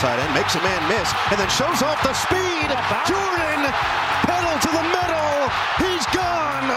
[0.00, 2.68] tight end, makes a man miss, and then shows off the speed.
[3.04, 3.60] Jordan,
[4.24, 5.36] pedal to the middle.
[5.76, 6.68] He's gone.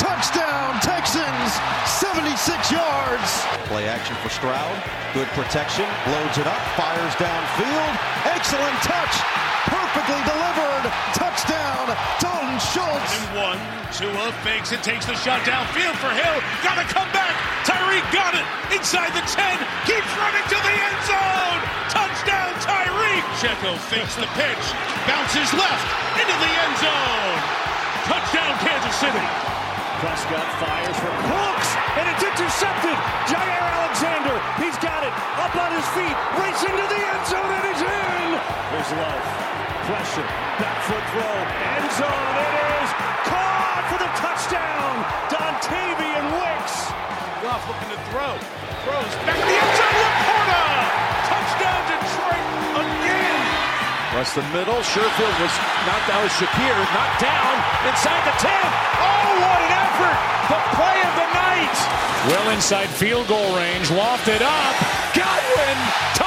[0.00, 1.50] Touchdown, Texans,
[1.84, 3.30] 76 yards.
[3.68, 4.76] Play action for Stroud.
[5.12, 5.84] Good protection.
[6.08, 7.92] Loads it up, fires downfield.
[8.32, 9.43] Excellent touch.
[9.94, 10.90] Perfectly delivered.
[11.14, 11.86] Touchdown,
[12.18, 13.14] Dalton Schultz.
[13.14, 13.60] And one,
[13.94, 16.38] Tua fakes it, takes the shot downfield for Hill.
[16.66, 17.30] Got to come back.
[17.62, 18.42] Tyreek got it
[18.74, 19.38] inside the 10.
[19.86, 21.60] Keeps running to the end zone.
[21.94, 23.22] Touchdown, Tyreek.
[23.38, 24.64] Checo fakes the pitch.
[25.06, 25.86] Bounces left
[26.18, 27.38] into the end zone.
[28.10, 29.26] Touchdown, Kansas City.
[30.02, 32.98] Prescott fires for Brooks, and it's intercepted.
[33.30, 37.64] Jair Alexander, he's got it up on his feet, racing to the end zone, and
[37.70, 38.28] he's in.
[38.74, 39.24] There's love,
[39.84, 40.24] pressure,
[40.56, 41.36] back foot throw,
[41.76, 42.34] end zone.
[42.40, 42.90] It is
[43.28, 44.92] caught for the touchdown.
[45.28, 46.88] Dontavian Wicks.
[47.44, 48.32] Goff looking to throw,
[48.88, 49.96] throws back the end zone.
[50.00, 50.64] Laporta,
[51.28, 52.46] touchdown Detroit
[52.80, 53.44] again.
[54.08, 55.54] Across the middle, Sherfield was
[55.84, 56.32] knocked out.
[56.32, 57.52] Shakir knocked down
[57.84, 58.48] inside the 10.
[58.48, 60.18] Oh, what an effort!
[60.48, 61.76] The play of the night.
[62.32, 64.76] Well inside field goal range, lofted up.
[65.12, 65.76] Godwin,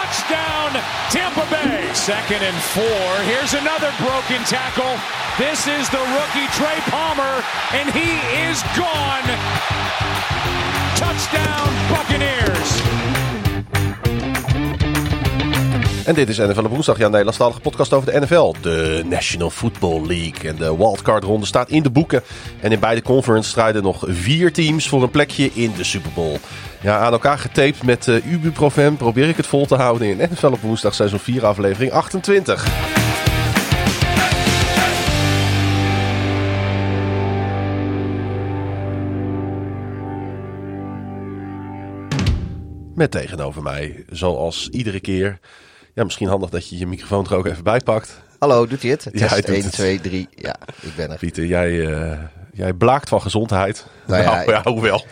[0.08, 0.72] touchdown,
[1.12, 1.94] Tampa Bay.
[1.94, 3.08] Second and four.
[3.26, 4.96] Here's another broken tackle.
[5.38, 8.16] This is the rookie Trey Palmer, and he
[8.48, 9.28] is gone.
[10.96, 12.97] Touchdown, Buccaneers.
[16.08, 18.54] En dit is NFL op woensdag, jouw Nederlandstalige podcast over de NFL.
[18.62, 20.50] De National Football League.
[20.50, 22.24] En de wildcard ronde staat in de boeken.
[22.60, 26.38] En in beide conferences strijden nog vier teams voor een plekje in de Super Bowl.
[26.82, 30.48] Ja, aan elkaar getaped met uh, Ubuprofen probeer ik het vol te houden in NFL
[30.48, 32.68] op woensdag seizoen 4 aflevering 28.
[42.96, 45.40] Met tegenover mij, zoals iedere keer.
[45.98, 48.22] Ja, misschien handig dat je je microfoon er ook even bij pakt.
[48.40, 49.00] Hallo, doet hij het?
[49.00, 49.72] Test Ja, hij doet 1, het.
[49.72, 50.28] 2, 3.
[50.36, 51.18] Ja, ik ben er.
[51.18, 52.20] Pieter, jij, eh,
[52.54, 53.86] jij blaakt van gezondheid.
[54.08, 55.06] Nou ja, Nou ja, hoewel.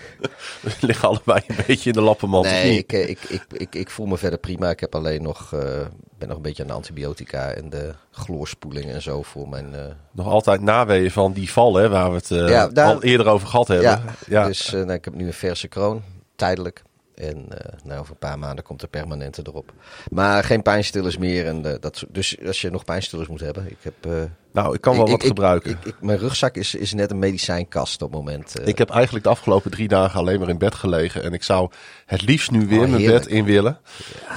[0.62, 2.46] We liggen allebei een beetje in de lappenmand.
[2.46, 4.70] Nee, ik, eh, ik, ik, ik, ik voel me verder prima.
[4.70, 5.60] Ik heb alleen nog, eh,
[6.18, 9.76] ben nog een beetje aan de antibiotica en de chloorspoeling en zo voor mijn...
[10.12, 13.48] Nog altijd naweeën van die val, hè, waar we het Ja, daar- al eerder over
[13.48, 13.88] gehad hebben.
[13.88, 14.46] ja, ja.
[14.48, 16.02] dus nou, ik heb nu een verse kroon,
[16.36, 16.82] tijdelijk.
[17.16, 19.72] En eh, nou, over een paar maanden komt de permanente erop.
[20.10, 21.46] Maar geen pijnstillers meer.
[21.46, 23.66] En, eh, dat, dus als je nog pijnstillers moet hebben.
[23.70, 24.12] Ik heb, eh,
[24.52, 25.80] nou, ik kan wel ik- wat ik- gebruiken.
[25.84, 28.68] Ik, mijn rugzak is, is net een medicijnkast op het moment.
[28.68, 31.24] Ik heb eigenlijk de afgelopen drie dagen alleen maar in bed gelegen.
[31.24, 31.70] En ik zou
[32.06, 33.80] het liefst nu weer Oh, mijn bed in willen.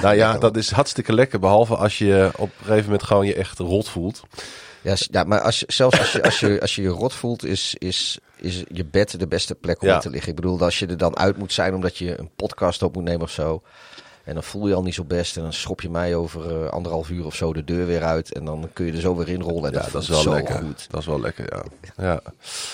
[0.03, 1.39] nou ja, dat is hartstikke lekker.
[1.39, 4.23] Behalve als je op een gegeven moment gewoon je echt rot voelt.
[4.83, 7.75] Ja, maar als, je- zelfs als je, als, je, als je je rot voelt, is,
[7.79, 9.99] is, is je bed de beste plek om Ja.
[9.99, 10.31] te liggen.
[10.31, 13.05] Ik bedoel, als je er dan uit moet zijn omdat je een podcast op moet
[13.05, 13.63] nemen of zo.
[14.29, 15.37] En dan voel je al niet zo best.
[15.37, 18.33] En dan schop je mij over eh, anderhalf uur of zo de deur weer uit.
[18.33, 19.65] En dan kun je er zo weer inrollen.
[19.65, 20.55] En Ja, dat, dat is wel zo lekker.
[20.55, 20.87] goed.
[20.91, 21.63] Dat is wel lekker, ja.
[22.05, 22.21] Ja,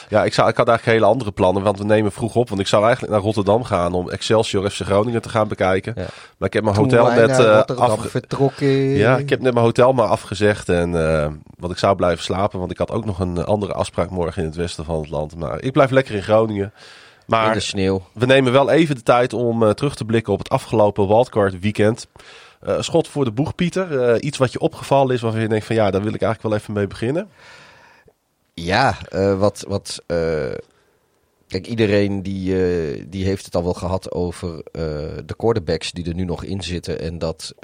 [0.09, 2.49] ja ik, zou, ik had eigenlijk hele andere plannen, want we nemen vroeg op.
[2.49, 5.93] Want ik zou eigenlijk naar Rotterdam gaan om Excelsior FC Groningen te gaan bekijken.
[5.97, 6.07] Ja.
[6.39, 8.69] Maar ik heb mijn Toen hotel net eh, Rotterdam afge- vertrokken.
[8.73, 10.69] Ja, ik heb net mijn hotel maar afgezegd.
[10.69, 11.27] En eh
[11.59, 14.49] want ik zou blijven slapen, want ik had ook nog een andere afspraak morgen in
[14.49, 15.37] het westen van het land.
[15.37, 16.73] Maar ik blijf lekker in Groningen.
[17.27, 18.03] In de Maar sneeuw.
[18.13, 21.61] we nemen wel even de tijd om eh, terug te blikken op het afgelopen wildcard
[21.61, 22.07] weekend.
[22.61, 24.01] Eh, schot voor de boeg, Pieter.
[24.01, 26.43] Eh, iets wat je opgevallen is waarvan je denkt van ja, daar wil ik eigenlijk
[26.43, 27.29] wel even mee beginnen.
[28.55, 28.99] Ja,
[29.39, 29.65] wat.
[29.69, 30.03] wat
[31.49, 34.63] kijk, iedereen die, die heeft het al wel gehad over
[35.25, 37.01] de quarterbacks die er nu nog in zitten.
[37.01, 37.55] En dat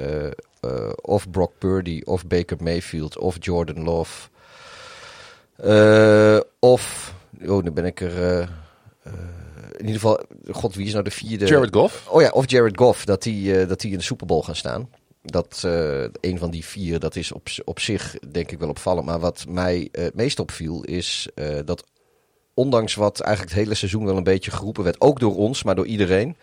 [1.01, 4.29] of Brock Purdy, of Baker Mayfield, of Jordan Love.
[6.59, 7.15] of.
[7.47, 8.49] Oh, nu ben ik er.
[9.81, 10.21] In ieder geval,
[10.51, 11.47] god, wie is nou de vierde?
[11.47, 12.09] Jared Goff.
[12.09, 14.57] Oh ja, of Jared Goff, dat die, eh, dat die in de Super Bowl gaan
[14.57, 14.89] staan.
[15.23, 19.07] Dat eh, een van die vier, dat is op, op zich denk ik wel opvallend.
[19.07, 21.29] Maar wat mij eh, het meest opviel, is
[21.65, 21.85] dat
[22.55, 25.75] ondanks wat eigenlijk het hele seizoen wel een beetje geroepen werd, ook door ons, maar
[25.75, 26.37] door iedereen.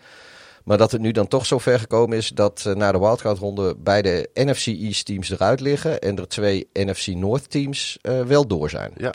[0.64, 4.28] Maar dat het nu dan toch zo ver gekomen is dat na de wildcard-ronde beide
[4.34, 6.00] NFC East teams eruit liggen.
[6.00, 8.92] En er twee NFC North teams eh, wel door zijn.
[8.96, 9.14] Ja.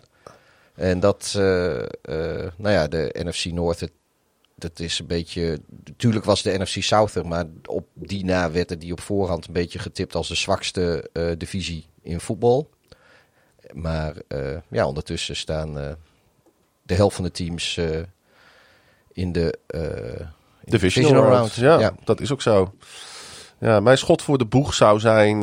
[0.76, 3.92] En dat, nou ja, de NFC North, het,
[4.64, 5.60] dat is een beetje.
[5.86, 9.48] Natuurlijk was de NFC South er, maar op die na werd er die op voorhand
[9.48, 12.70] een beetje getipt als de zwakste eh, divisie in voetbal.
[13.74, 15.92] Maar eh, ja, ondertussen staan eh,
[16.82, 17.78] de helft van de teams
[19.14, 19.60] in de.
[19.68, 20.28] in de
[20.64, 21.54] Divisional round.
[21.54, 21.96] Ja, Ja.
[22.04, 22.74] dat is ook zo.
[23.60, 25.42] Ja, mijn schot voor de boeg zou zijn.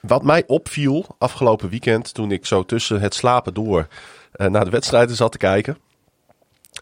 [0.00, 3.88] wat mij opviel afgelopen weekend, toen ik zo tussen het slapen door
[4.32, 5.78] naar de wedstrijden zat te kijken.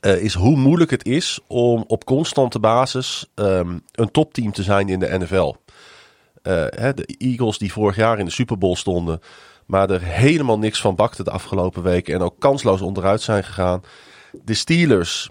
[0.01, 4.89] Eh, is hoe moeilijk het is om op constante basis ehm, een topteam te zijn
[4.89, 5.55] in de NFL.
[6.43, 9.21] Eh, hè, de Eagles die vorig jaar in de Super Bowl stonden,
[9.67, 13.83] maar er helemaal niks van bakten de afgelopen weken en ook kansloos onderuit zijn gegaan.
[14.45, 15.31] De Steelers,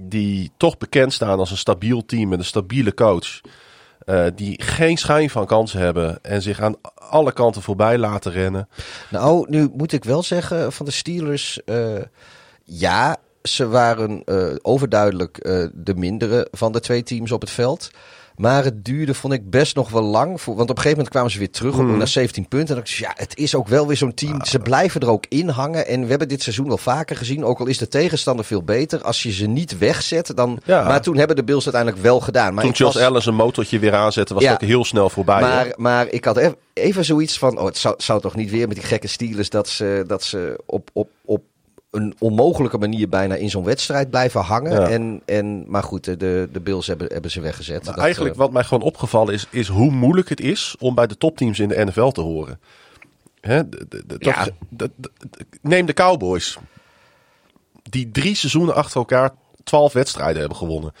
[0.00, 3.40] die toch bekend staan als een stabiel team met een stabiele coach,
[3.98, 8.68] eh, die geen schijn van kansen hebben en zich aan alle kanten voorbij laten rennen.
[9.10, 11.60] Nou, nu moet ik wel zeggen van de Steelers.
[12.64, 17.90] ja, ze waren eh, overduidelijk eh, de mindere van de twee teams op het veld.
[18.36, 20.40] Maar het duurde, vond ik, best nog wel lang.
[20.40, 22.68] Voor, want op een gegeven moment kwamen ze weer terug op naar 17 punten.
[22.68, 24.44] En dan dacht ik, ja, het is ook wel weer zo'n team.
[24.44, 25.86] Ze blijven er ook in hangen.
[25.86, 27.44] En we hebben dit seizoen wel vaker gezien.
[27.44, 29.02] Ook al is de tegenstander veel beter.
[29.02, 30.60] Als je ze niet wegzet, dan...
[30.64, 30.84] Ja.
[30.84, 32.54] Maar toen hebben de Bills uiteindelijk wel gedaan.
[32.54, 34.52] Maar Toen ik Josh was- Allen zijn motortje weer aanzette, was Ja.
[34.52, 35.40] het ook heel snel voorbij.
[35.40, 38.66] maar, maar ik had ev- even zoiets van: oh, het zou, zou toch niet weer
[38.68, 41.42] met die gekke Steelers dat ze, dat ze op, op, op
[41.92, 44.72] een onmogelijke manier bijna in zo'n wedstrijd blijven hangen.
[44.72, 44.88] Ja.
[44.88, 47.84] En, en, maar goed, de, de Bills hebben, hebben ze weggezet.
[47.84, 51.06] Dat, eigenlijk eh, wat mij gewoon opgevallen is, is hoe moeilijk het is om bij
[51.06, 52.60] de topteams in de NFL te horen.
[53.40, 54.44] Hè, de- de- de- Ja.
[54.44, 56.58] dat- de- de- de- neem de Cowboys.
[57.82, 59.30] Die drie seizoenen achter elkaar
[59.64, 60.92] twaalf wedstrijden hebben gewonnen.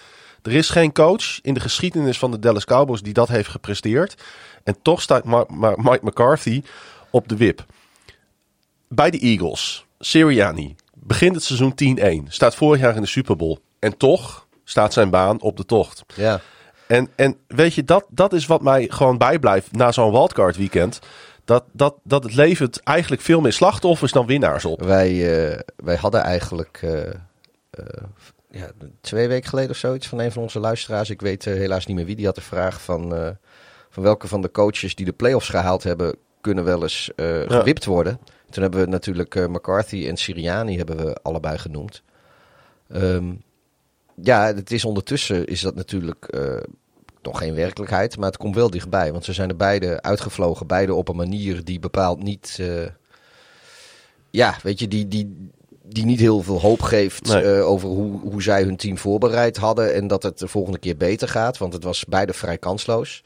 [0.42, 4.22] Er is geen coach in de geschiedenis van de Dallas Cowboys die dat heeft gepresteerd.
[4.64, 6.62] En toch staat Ma- Ma- Mike McCarthy
[7.10, 7.64] op de wip.
[8.88, 10.74] Bij de Eagles, Sirianni,
[11.04, 11.74] begint het seizoen
[12.26, 12.28] 10-1.
[12.28, 13.58] Staat vorig jaar in de Super Bowl.
[13.78, 16.04] En toch staat zijn baan op de tocht.
[16.14, 16.40] ja.
[16.86, 20.98] En, en weet je, dat, dat is wat mij gewoon bijblijft na zo'n wildcard weekend.
[21.44, 24.82] Dat, dat, dat het levert eigenlijk veel meer slachtoffers dan winnaars op.
[24.82, 27.08] wij, eh, wij hadden eigenlijk eh,
[27.70, 27.84] eh,
[28.50, 28.70] ja,
[29.00, 31.10] twee weken geleden of zoiets van een van onze luisteraars.
[31.10, 32.16] Ik weet helaas niet meer wie.
[32.16, 33.36] Die had de vraag van,
[33.90, 37.10] van welke van de coaches die de playoffs gehaald hebben, kunnen wel eens
[37.46, 38.18] gewipt worden.
[38.52, 42.02] Toen hebben we natuurlijk eh, McCarthy en Sirianni hebben we allebei genoemd.
[42.88, 43.32] Ehm,
[44.22, 46.56] ja, het is ondertussen is dat natuurlijk eh,
[47.22, 49.12] nog geen werkelijkheid, maar het komt wel dichtbij.
[49.12, 52.56] Want ze zijn er beide uitgevlogen, beide op een manier die bepaald niet...
[52.60, 52.86] eh,
[54.30, 55.50] ja, weet je, die, die,
[55.82, 57.62] die niet heel veel hoop geeft Nee.
[57.62, 59.94] over hoe, hoe zij hun team voorbereid hadden.
[59.94, 61.58] En dat het de volgende keer beter gaat.
[61.58, 63.22] Want het was beide vrij kansloos.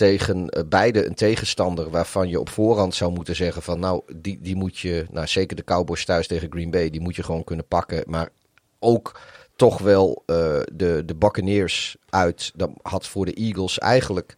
[0.00, 4.38] Tegen eh, beide een tegenstander waarvan je op voorhand zou moeten zeggen van nou, die,
[4.40, 7.44] die moet je, nou zeker de Cowboys thuis tegen Green Bay, die moet je gewoon
[7.44, 8.02] kunnen pakken.
[8.06, 8.28] Maar
[8.78, 9.20] ook
[9.56, 10.36] toch wel eh,
[10.72, 12.52] de, de Buccaneers uit.
[12.54, 14.36] Dat had voor de Eagles eigenlijk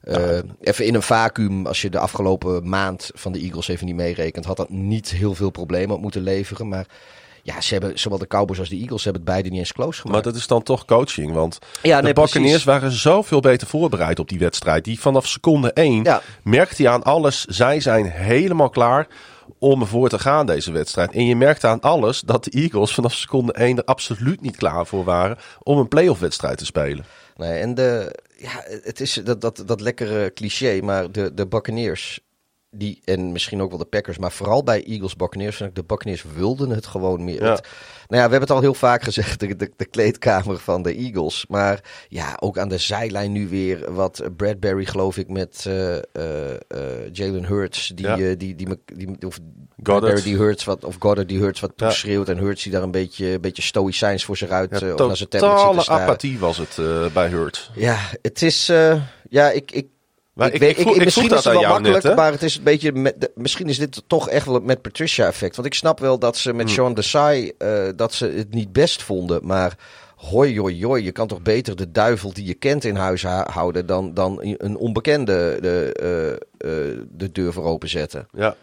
[0.00, 3.94] eh, even in een vacuüm, als je de afgelopen maand van de Eagles even niet
[3.94, 6.68] meerekent, had dat niet heel veel problemen op moeten leveren.
[6.68, 6.86] Maar
[7.46, 10.00] ja, ze hebben, zowel de Cowboys als de Eagles hebben het beide niet eens close
[10.00, 10.24] gemaakt.
[10.24, 11.32] Maar dat is dan toch coaching.
[11.32, 14.84] Want Ja, de nee, Buccaneers waren zoveel beter voorbereid op die wedstrijd.
[14.84, 16.22] Die vanaf seconde één Ja.
[16.42, 17.44] merkte je aan alles.
[17.44, 19.06] Zij zijn helemaal klaar
[19.58, 21.12] om ervoor te gaan deze wedstrijd.
[21.12, 24.86] En je merkte aan alles dat de Eagles vanaf seconde één er absoluut niet klaar
[24.86, 27.04] voor waren om een playoff wedstrijd te spelen.
[27.36, 32.20] Nee, en de, ja, het is dat, dat, dat lekkere cliché, maar de, de Buccaneers,
[32.76, 36.70] die, en misschien ook wel de Packers, maar vooral bij Eagles Buccaneers, de Buccaneers wilden
[36.70, 37.42] het gewoon meer.
[37.44, 37.50] Ja.
[37.50, 37.66] Het-
[38.08, 40.94] nou ja, we hebben het al heel vaak gezegd, de, de, de kleedkamer van de
[40.94, 41.44] Eagles.
[41.48, 46.02] Maar ja, ook aan de zijlijn nu weer wat Bradbury, geloof ik, met eh, eh,
[46.52, 46.58] eh,
[47.12, 48.16] Jalen Hurts, die, Ja.
[48.16, 49.38] die, die, die, die, of
[49.76, 51.86] Bradbury die Hurts wat, of Goddard die Hurts wat Ja.
[51.88, 55.06] toeschreeuwt en Hurts die daar een beetje, een beetje stoïcijns voor zich uit, eh, of
[55.06, 56.78] naar zijn totale apathie was het
[57.12, 57.70] bij Hurt.
[57.74, 58.66] Ja, het is.
[59.28, 59.70] ja, ik.
[59.72, 59.86] ik
[60.36, 62.56] Maar ik, ik- weet, ik misschien is dat het wel makkelijk, net, maar het is
[62.56, 62.92] een beetje.
[62.92, 65.56] Met, de- misschien is dit toch echt wel het met Patricia-effect.
[65.56, 66.56] Want ik snap wel dat ze Hmm.
[66.58, 67.52] met Sean Desai.
[67.58, 69.46] eh dat ze het niet best vonden.
[69.46, 69.76] Maar
[70.16, 71.04] hoi, hoi, hoi.
[71.04, 73.86] Je kan toch beter de duivel die je kent in huis houden.
[73.86, 76.32] dan, dan een onbekende de, eh,
[76.92, 78.28] eh, de deur voor openzetten.
[78.32, 78.56] Ja.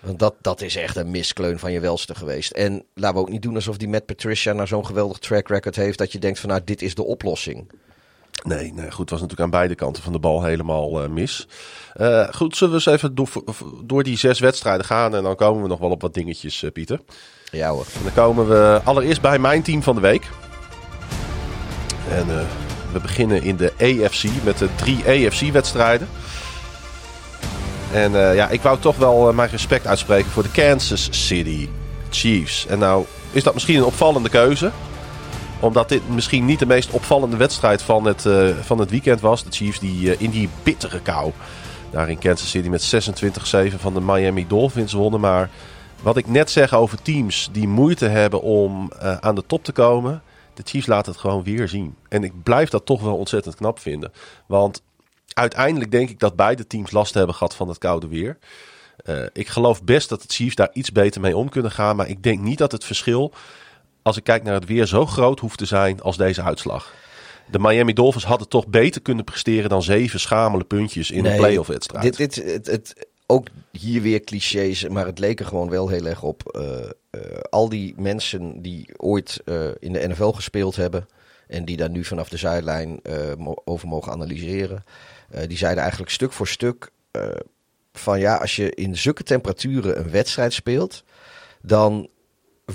[0.00, 2.50] Want dat, dat is echt een miskleun van je welste geweest.
[2.50, 5.76] En laten we ook niet doen alsof die met Patricia nou zo'n geweldig track record
[5.76, 5.98] heeft.
[5.98, 7.70] dat je denkt van nou, dit is de oplossing.
[8.42, 8.98] Nee, nee, goed.
[8.98, 11.48] Het was natuurlijk aan beide kanten van de bal helemaal eh, mis.
[11.92, 13.28] Eh, goed, zullen we eens even door,
[13.84, 15.14] door die zes wedstrijden gaan.
[15.14, 17.00] En dan komen we nog wel op wat dingetjes, eh, Pieter.
[17.50, 17.86] Ja hoor.
[17.96, 20.28] En dan komen we allereerst bij mijn team van de week.
[22.08, 22.26] En
[22.92, 26.08] we beginnen in de AFC met de drie AFC-wedstrijden.
[27.92, 31.68] En ja, ik wou toch wel mijn respect uitspreken voor de Kansas City
[32.10, 32.66] Chiefs.
[32.66, 34.70] En nou is dat misschien een opvallende keuze.
[35.60, 39.44] Omdat dit misschien niet de meest opvallende wedstrijd van het, eh, van het weekend was.
[39.44, 41.32] De Chiefs die eh, in die bittere kou
[41.90, 45.20] daar in Kansas City met 26-7 van de Miami Dolphins wonnen.
[45.20, 45.50] Maar
[46.02, 49.72] wat ik net zeg over teams die moeite hebben om eh, aan de top te
[49.72, 50.22] komen.
[50.54, 51.94] De Chiefs laten het gewoon weer zien.
[52.08, 54.12] En ik blijf dat toch wel ontzettend knap vinden.
[54.46, 54.82] Want
[55.32, 58.38] uiteindelijk denk ik dat beide teams last hebben gehad van het koude weer.
[59.32, 61.96] Ik geloof best dat de Chiefs daar iets beter mee om kunnen gaan.
[61.96, 63.32] Maar ik denk niet dat het verschil,
[64.02, 66.94] als ik kijk naar het weer, zo groot hoeft te zijn als deze uitslag.
[67.50, 71.38] De Miami Dolphins hadden toch beter kunnen presteren dan zeven schamele puntjes in Nee, een
[71.38, 72.02] playoff wedstrijd.
[72.02, 76.06] Dit, dit, het, het, ook hier weer clichés, maar het leek er gewoon wel heel
[76.06, 76.48] erg op.
[76.48, 81.08] eh, eh, al die mensen die ooit eh, in de NFL gespeeld hebben
[81.46, 83.00] en die daar nu vanaf de zijlijn
[83.64, 84.84] over mogen analyseren,
[85.46, 86.90] die zeiden eigenlijk stuk voor stuk
[87.92, 91.04] van ja, als je in zulke temperaturen een wedstrijd speelt,
[91.62, 92.08] dan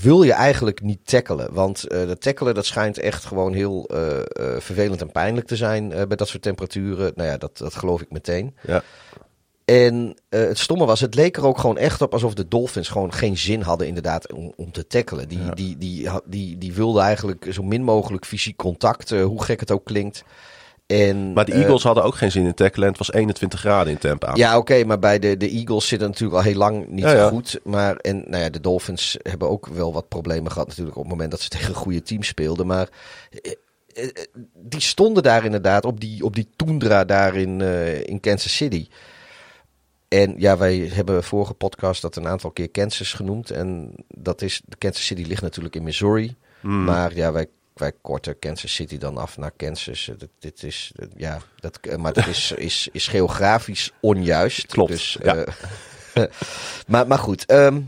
[0.02, 1.54] wil je eigenlijk niet tackelen.
[1.54, 4.26] Want eh dat tackelen dat schijnt echt gewoon heel eh, eh,
[4.60, 7.12] vervelend en pijnlijk te zijn bij dat soort temperaturen.
[7.16, 8.56] Nou ja, dat, dat geloof ik meteen.
[8.68, 8.84] Ja.
[9.66, 13.14] En het stomme was, het leek er ook gewoon echt op alsof de Dolphins gewoon
[13.14, 15.28] geen zin hadden inderdaad om, om te tackelen.
[15.28, 19.60] Die, die, die, die, die, die wilden eigenlijk zo min mogelijk fysiek contact, hoe gek
[19.60, 20.24] het ook klinkt.
[20.86, 22.88] En, Maar de eh, Eagles hadden ook geen zin in tacklen.
[22.88, 24.32] Het was 21 graden in Tampa.
[24.36, 27.12] ja, oké, maar bij de, de Eagles zit het natuurlijk al heel lang niet Ja,
[27.12, 27.28] ja.
[27.28, 27.60] goed.
[27.64, 31.12] Maar en, nou ja, de Dolphins hebben ook wel wat problemen gehad natuurlijk op het
[31.12, 32.68] moment dat ze tegen goede teams speelden.
[32.68, 32.90] Maar
[33.44, 33.52] eh,
[33.94, 34.10] eh,
[34.54, 37.62] die stonden daar inderdaad op die, op die toendra daar in,
[38.06, 38.88] in Kansas City.
[40.08, 43.52] En ja, wij hebben vorige podcast dat een aantal keer Kansas genoemd.
[43.52, 46.36] En dat is, de Kansas City ligt natuurlijk in Missouri.
[46.62, 46.84] Hmm.
[46.84, 50.10] Maar ja, wij, wij korten Kansas City dan af naar Kansas.
[50.10, 54.66] Eh, Dit, is, ja, dat, eh, maar dat is, is, is geografisch onjuist.
[54.66, 55.36] Klopt, Dus, ja.
[56.14, 56.24] eh,
[56.88, 57.80] maar, maar goed, ehm,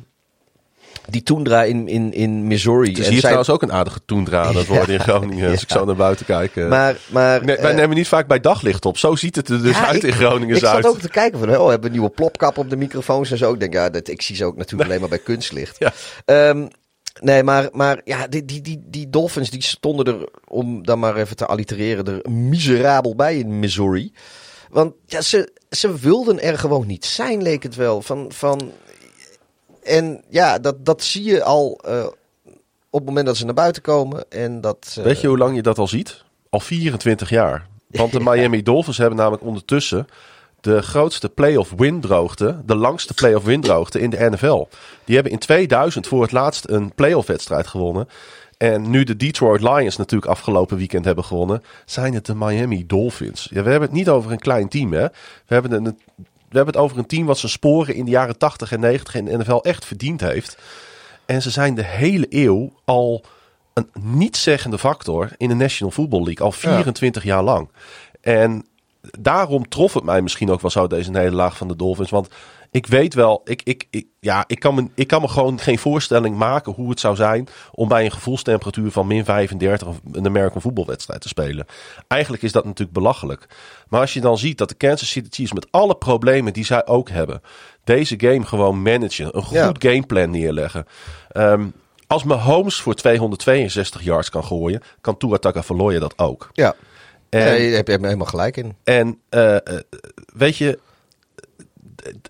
[1.09, 2.89] die toendra in, in, in Missouri.
[2.89, 5.51] Het is en hier zij- trouwens ook een aardige toendra aan het worden in Groningen.
[5.51, 6.55] Als ik zo naar buiten kijk.
[6.55, 8.97] maar, maar, Nee, wij nemen niet vaak bij daglicht op.
[8.97, 11.39] Zo ziet het er dus ja, uit ik- in Groningen Ik zat ook te kijken
[11.39, 13.53] van, oh, we hebben een nieuwe plopkap op de microfoons en zo.
[13.53, 15.75] Ik denk, ja, dat, ik zie ze ook natuurlijk alleen maar bij kunstlicht.
[16.25, 16.53] Ja.
[17.19, 21.15] Nee, maar, maar ja, die, die, die, die Dolphins die stonden er, om dan maar
[21.15, 24.11] even te allitereren, er miserabel bij in Missouri.
[24.69, 28.01] Want ja, ze, ze wilden er gewoon niet zijn, leek het wel.
[28.01, 28.71] Van, van,
[29.83, 32.05] en ja, dat, dat zie je al eh,
[32.89, 34.31] op het moment dat ze naar buiten komen.
[34.31, 36.23] En dat, eh, Weet je hoe lang je dat al ziet?
[36.49, 37.67] Al 24 jaar.
[37.87, 40.07] Want de Miami Dolphins hebben namelijk ondertussen
[40.61, 44.67] de grootste playoff windroogte, de langste playoff windroogte in de NFL.
[45.03, 48.07] Die hebben in 2000 voor het laatst een playoff wedstrijd gewonnen.
[48.57, 53.47] En nu de Detroit Lions natuurlijk afgelopen weekend hebben gewonnen, zijn het de Miami Dolphins.
[53.51, 55.07] Ja, we hebben het niet over een klein team, hè?
[55.45, 55.83] We hebben, een,
[56.15, 59.15] we hebben het over een team wat zijn sporen in de jaren 80 en 90
[59.15, 60.57] in de NFL echt verdiend heeft.
[61.25, 63.23] En ze zijn de hele eeuw al
[63.73, 66.45] een niet-zeggende factor in de National Football League.
[66.45, 67.69] Al 24 jaar lang.
[68.21, 68.65] En
[69.19, 72.09] daarom trof het mij misschien ook wel zo deze nederlaag van de Dolphins.
[72.09, 72.27] Want
[72.71, 75.77] ik weet wel, ik, ik, ik, ja, ik, kan me, ik kan me gewoon geen
[75.79, 80.61] voorstelling maken hoe het zou zijn om bij een gevoelstemperatuur van min 35 een American
[80.61, 81.65] voetbalwedstrijd te spelen.
[82.07, 83.47] Eigenlijk is dat natuurlijk belachelijk.
[83.87, 86.85] Maar als je dan ziet dat de Kansas City Chiefs met alle problemen die zij
[86.85, 87.41] ook hebben,
[87.83, 89.71] deze game gewoon managen, een goed Ja.
[89.79, 90.85] gameplan neerleggen.
[91.29, 91.65] Ehm,
[92.07, 96.49] als Mahomes voor 262 yards kan gooien, kan Tua Tagovailoa dat ook.
[96.53, 96.75] Ja,
[97.29, 98.75] En, nee, daar heb je helemaal gelijk in.
[98.83, 99.61] en eh, eh,
[100.33, 100.79] weet je,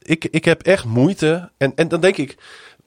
[0.01, 1.51] ik, ik heb echt moeite.
[1.57, 2.37] En, en dan denk ik,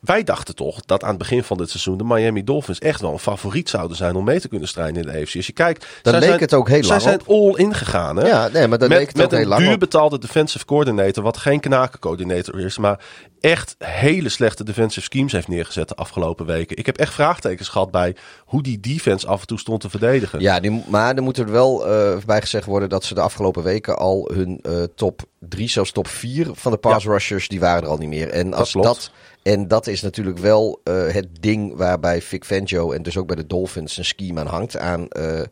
[0.00, 3.12] wij dachten toch dat aan het begin van dit seizoen de Miami Dolphins echt wel
[3.12, 5.36] een favoriet zouden zijn om mee te kunnen strijden in de AFC.
[5.36, 7.28] Als je kijkt, zij leek zijn, het ook heel zij lang zijn op.
[7.28, 8.16] all in gegaan.
[8.16, 8.26] Hè?
[8.26, 9.80] Ja, nee, maar met leek het met ook heel een lang duur op.
[9.80, 13.04] betaalde defensive coordinator, wat geen knakencoördinator is, maar
[13.40, 16.76] echt hele slechte defensive schemes heeft neergezet de afgelopen weken.
[16.76, 20.40] Ik heb echt vraagtekens gehad bij hoe die defense af en toe stond te verdedigen.
[20.40, 23.62] Ja, die, maar er moet er wel eh bij gezegd worden dat ze de afgelopen
[23.62, 27.82] weken al hun eh, top 3, zelfs top 4 van de pass rushers, die waren
[27.82, 28.28] er al niet meer.
[28.28, 29.10] En als dat,
[29.42, 33.36] en dat is natuurlijk wel eh, het ding waarbij Vic Fangio en dus ook bij
[33.36, 35.42] de Dolphins een scheme aan hangt aan eh,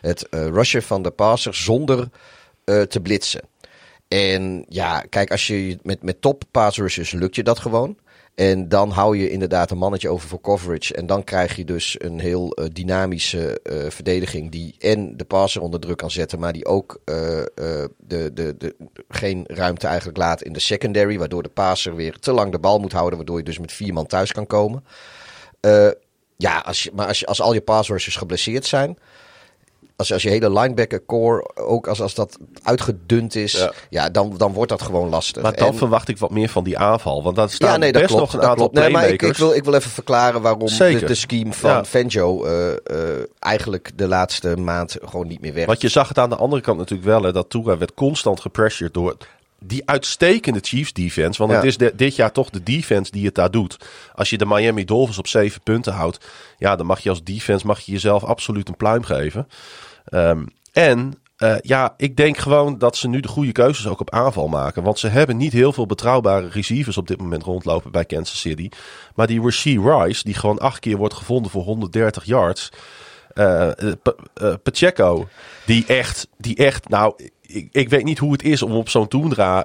[0.00, 2.08] het eh, rushen van de passers zonder
[2.88, 3.40] te blitsen.
[4.08, 7.96] En ja, kijk, als je met, met top pass rushers lukt je dat gewoon.
[8.36, 10.94] En dan hou je inderdaad een mannetje over voor coverage.
[10.94, 14.50] En dan krijg je dus een heel eh, dynamische eh, verdediging.
[14.50, 16.38] Die en de passer onder druk kan zetten.
[16.38, 17.14] Maar die ook eh,
[17.54, 18.76] de, de, de,
[19.08, 21.18] geen ruimte eigenlijk laat in de secondary.
[21.18, 23.16] Waardoor de passer weer te lang de bal moet houden.
[23.16, 24.84] Waardoor je dus met vier man thuis kan komen.
[26.36, 28.98] Ja, als je, maar als, je, als al je pass rushers geblesseerd zijn.
[29.96, 33.72] Als, als je hele linebacker core, ook als, als dat uitgedund is, ja.
[33.90, 34.10] Ja.
[34.10, 35.42] dan, dan wordt dat gewoon lastig.
[35.42, 37.22] Maar dan En- verwacht ik wat meer van die aanval.
[37.22, 38.24] Want daar staan ja, nee, dat best klopt.
[38.32, 38.84] nog een dat aantal klopt.
[38.86, 41.84] Nee, maar ik, wil, ik wil even verklaren waarom de, scheme van Ja.
[41.84, 42.78] Fangio eh, eh,
[43.38, 45.68] eigenlijk de laatste maand gewoon niet meer werkt.
[45.68, 47.22] Want je zag het aan de andere kant natuurlijk wel.
[47.22, 49.16] Hè, dat Tua werd constant gepressured door
[49.58, 51.38] die uitstekende Chiefs defense.
[51.38, 51.56] Want Ja.
[51.56, 53.76] het is de- dit jaar toch de defense die het daar doet.
[54.14, 56.18] Als je de Miami Dolphins op zeven punten houdt.
[56.58, 59.48] Ja, dan mag je als defense mag je jezelf absoluut een pluim geven.
[60.06, 64.10] Ehm, en eh, ja, ik denk gewoon dat ze nu de goede keuzes ook op
[64.10, 64.82] aanval maken.
[64.82, 68.68] Want ze hebben niet heel veel betrouwbare receivers op dit moment rondlopen bij Kansas City.
[69.14, 72.72] Maar die Rasheed Rice, die gewoon acht keer wordt gevonden voor 130 yards.
[73.34, 73.70] Uh,
[74.62, 75.28] Pacheco,
[75.66, 79.08] die echt, die echt, nou, ik, ik weet niet hoe het is om op zo'n
[79.08, 79.62] toendra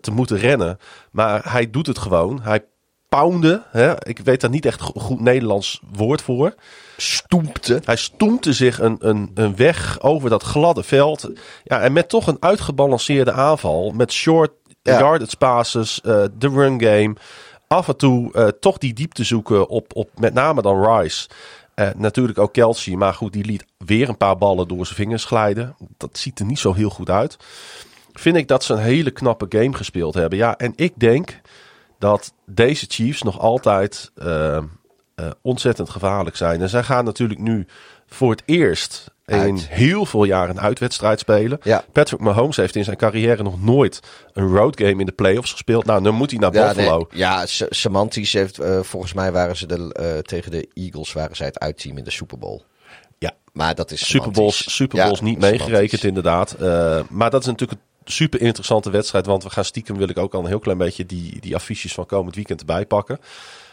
[0.00, 0.78] te moeten rennen.
[1.10, 2.40] Maar hij doet het gewoon.
[2.42, 2.64] Hij
[3.08, 4.06] poundde, hè?
[4.08, 6.54] ik weet daar niet echt goed Nederlands woord voor
[6.96, 7.80] stoempte.
[7.84, 11.30] Hij stoempte zich een, een, een weg over dat gladde veld.
[11.64, 13.90] Ja, en met toch een uitgebalanceerde aanval.
[13.90, 14.50] Met short
[14.82, 14.98] ja.
[14.98, 17.16] yardage passes, uh, de run game.
[17.68, 21.28] Af en toe uh, toch die diepte zoeken op, op met name dan Rice.
[21.74, 25.24] Uh, natuurlijk ook Kelsey, maar goed, die liet weer een paar ballen door zijn vingers
[25.24, 25.76] glijden.
[25.96, 27.36] Dat ziet er niet zo heel goed uit.
[28.12, 30.38] Vind ik dat ze een hele knappe game gespeeld hebben.
[30.38, 31.40] Ja, en ik denk
[31.98, 34.58] dat deze Chiefs nog altijd uh,
[35.42, 36.60] ontzettend gevaarlijk zijn.
[36.60, 37.66] En zij gaan natuurlijk nu
[38.06, 41.58] voor het eerst in heel veel jaar een uitwedstrijd spelen.
[41.62, 41.84] Ja.
[41.92, 44.00] Patrick Mahomes heeft in zijn carrière nog nooit
[44.32, 45.84] een road game in de playoffs gespeeld.
[45.84, 47.06] Nou, dan moet hij naar ja, Buffalo.
[47.10, 51.46] Nee, ja, semantisch heeft, uh, volgens mij waren ze de, tegen de Eagles waren zij
[51.46, 52.62] het uitteam in de Super Bowl.
[53.18, 56.56] Ja, maar dat is Super Bowls, Super Bowls niet meegerekend inderdaad.
[57.08, 60.40] Maar dat is natuurlijk super interessante wedstrijd, want we gaan stiekem wil ik ook al
[60.40, 63.18] een heel klein beetje die, die affiches van komend weekend erbij pakken.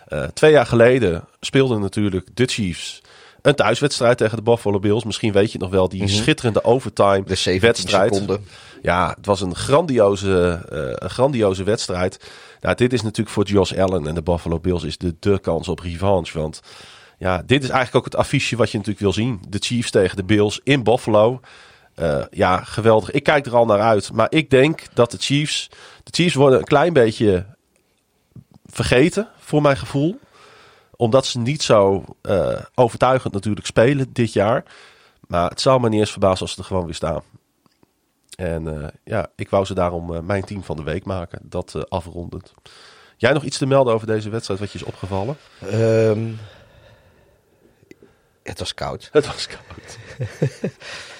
[0.09, 3.01] Uh, twee jaar geleden speelden natuurlijk de Chiefs
[3.43, 5.03] een thuiswedstrijd tegen de Buffalo Bills.
[5.03, 6.15] Misschien weet je nog wel, die mm -hmm.
[6.15, 8.13] schitterende overtime de wedstrijd.
[8.13, 8.45] Seconden.
[8.81, 12.19] Ja, het was een grandioze, uh, een grandioze wedstrijd.
[12.61, 15.67] Nou, dit is natuurlijk voor Josh Allen en de Buffalo Bills is de, de kans
[15.67, 16.39] op revanche.
[16.39, 16.61] Want
[17.17, 19.41] ja, dit is eigenlijk ook het affiche wat je natuurlijk wil zien.
[19.49, 21.39] De Chiefs tegen de Bills in Buffalo.
[21.99, 23.11] Uh, ja, geweldig.
[23.11, 24.11] Ik kijk er al naar uit.
[24.11, 25.69] Maar ik denk dat de Chiefs...
[26.03, 27.45] De Chiefs worden een klein beetje
[28.65, 30.19] vergeten, voor mijn gevoel.
[30.95, 34.63] Omdat ze niet zo uh, overtuigend natuurlijk spelen dit jaar.
[35.27, 37.21] Maar het zou me niet eens verbazen als ze er gewoon weer staan.
[38.35, 41.39] En uh, ja, ik wou ze daarom mijn team van de week maken.
[41.41, 42.53] Dat afrondend.
[43.17, 45.37] Jij nog iets te melden over deze wedstrijd wat je is opgevallen?
[45.73, 46.39] Um,
[48.43, 49.09] het was koud.
[49.11, 49.97] Het was koud.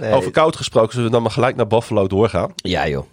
[0.00, 0.12] nee.
[0.12, 2.52] Over koud gesproken, zullen we dan maar gelijk naar Buffalo doorgaan?
[2.56, 3.04] Ja joh.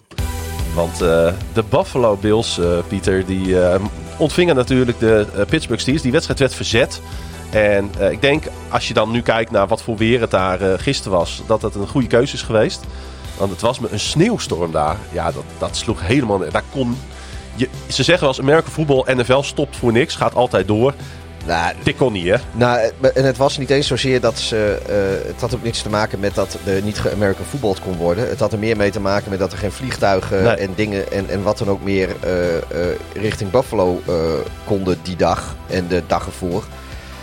[0.76, 3.76] Want uh, de Buffalo Bills, uh, Pieter, die uh,
[4.18, 6.04] ontvingen natuurlijk de Pittsburgh Steelers.
[6.04, 7.02] Die wedstrijd werd verzet.
[7.52, 11.18] En ik denk, als je dan nu kijkt naar wat voor weer het daar gisteren
[11.18, 12.82] was, dat het een goede keuze is geweest.
[13.38, 14.98] Want het was met een sneeuwstorm daar.
[15.12, 16.40] Ja, dat, dat sloeg helemaal...
[16.52, 16.98] Daar kon...
[17.56, 20.94] Je, ze zeggen wel eens, American voetbal, NFL stopt voor niks, gaat altijd door.
[21.46, 22.36] Nou, kon niet, hè?
[22.52, 24.80] Nou, en het was niet eens zozeer dat ze.
[24.90, 28.30] Uh, het had ook niks te maken met dat er niet ge-American voetbal kon worden.
[28.30, 30.56] Het had er meer mee te maken met dat er geen vliegtuigen nee.
[30.56, 32.60] en dingen en, en wat dan ook meer uh, uh,
[33.14, 34.02] richting Buffalo
[34.66, 36.64] konden die dag en de dag ervoor.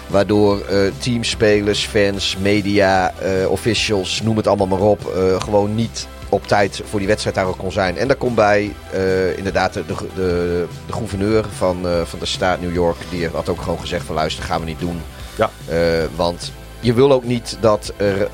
[0.07, 0.63] Waardoor
[0.99, 3.13] teamspelers, fans, media,
[3.49, 5.01] officials, noem het allemaal maar op,
[5.39, 7.97] gewoon niet op tijd voor die wedstrijd daar ook kon zijn.
[7.97, 12.61] En daar komt bij uh, inderdaad de, de, de, gouverneur van, uh, van de staat
[12.61, 12.97] New York.
[13.11, 15.01] Die had ook gewoon gezegd van luister, gaan we niet doen.
[15.37, 15.51] Ja.
[15.71, 15.77] Uh,
[16.17, 18.29] want je wil ook niet dat er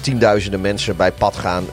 [0.00, 1.64] tienduizenden mensen bij pad gaan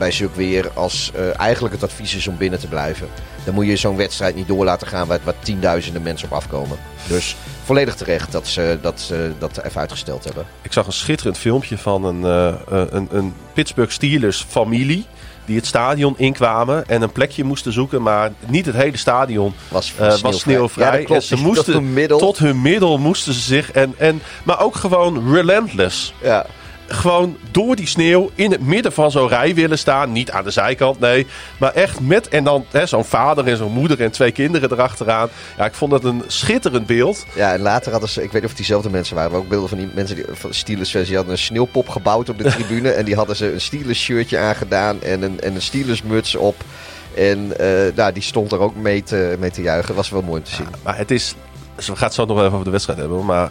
[0.00, 3.08] bij zulk weer als eigenlijk het advies is om binnen te blijven.
[3.44, 6.78] Dan moet je zo'n wedstrijd niet door laten gaan waar, waar tienduizenden mensen op afkomen.
[7.08, 10.46] Dus volledig terecht dat ze dat, ze dat even uitgesteld hebben.
[10.62, 15.06] Ik zag een schitterend filmpje van een, uh, een, een Pittsburgh Steelers familie
[15.44, 19.92] die het stadion inkwamen en een plekje moesten zoeken, maar niet het hele stadion was,
[20.00, 21.00] uh, was sneeuwvrij.
[21.00, 24.22] Ja, klopt, ze moesten tot hun middel, tot hun middel moesten ze zich en, en
[24.42, 26.14] maar ook gewoon relentless.
[26.22, 26.46] Ja
[26.92, 30.12] gewoon door die sneeuw in het midden van zo'n rij willen staan.
[30.12, 31.26] Niet aan de zijkant, nee.
[31.58, 32.28] Maar echt met.
[32.28, 35.28] En dan zo'n vader en zo'n moeder en twee kinderen erachteraan.
[35.58, 37.26] Ja, ik vond het een schitterend beeld.
[37.34, 38.22] Ja, en later hadden ze.
[38.22, 39.30] Ik weet niet of het diezelfde mensen waren.
[39.30, 41.06] Maar ook beelden van die mensen die, van Steelers fans.
[41.06, 42.90] Die hadden een sneeuwpop gebouwd op de tribune.
[42.90, 45.02] en die hadden ze een Steelers shirtje aangedaan.
[45.02, 46.56] En een, en een Steelers muts op.
[47.14, 49.94] En uh, nou, die stond er ook mee te, mee te juichen.
[49.94, 50.66] was wel mooi om te zien.
[50.70, 51.34] Ja, maar het is.
[51.76, 53.24] We gaan het zo nog even over de wedstrijd hebben.
[53.24, 53.50] Maar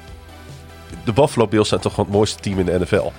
[1.03, 3.11] de Buffalo Bills zijn toch gewoon het mooiste team in de NFL.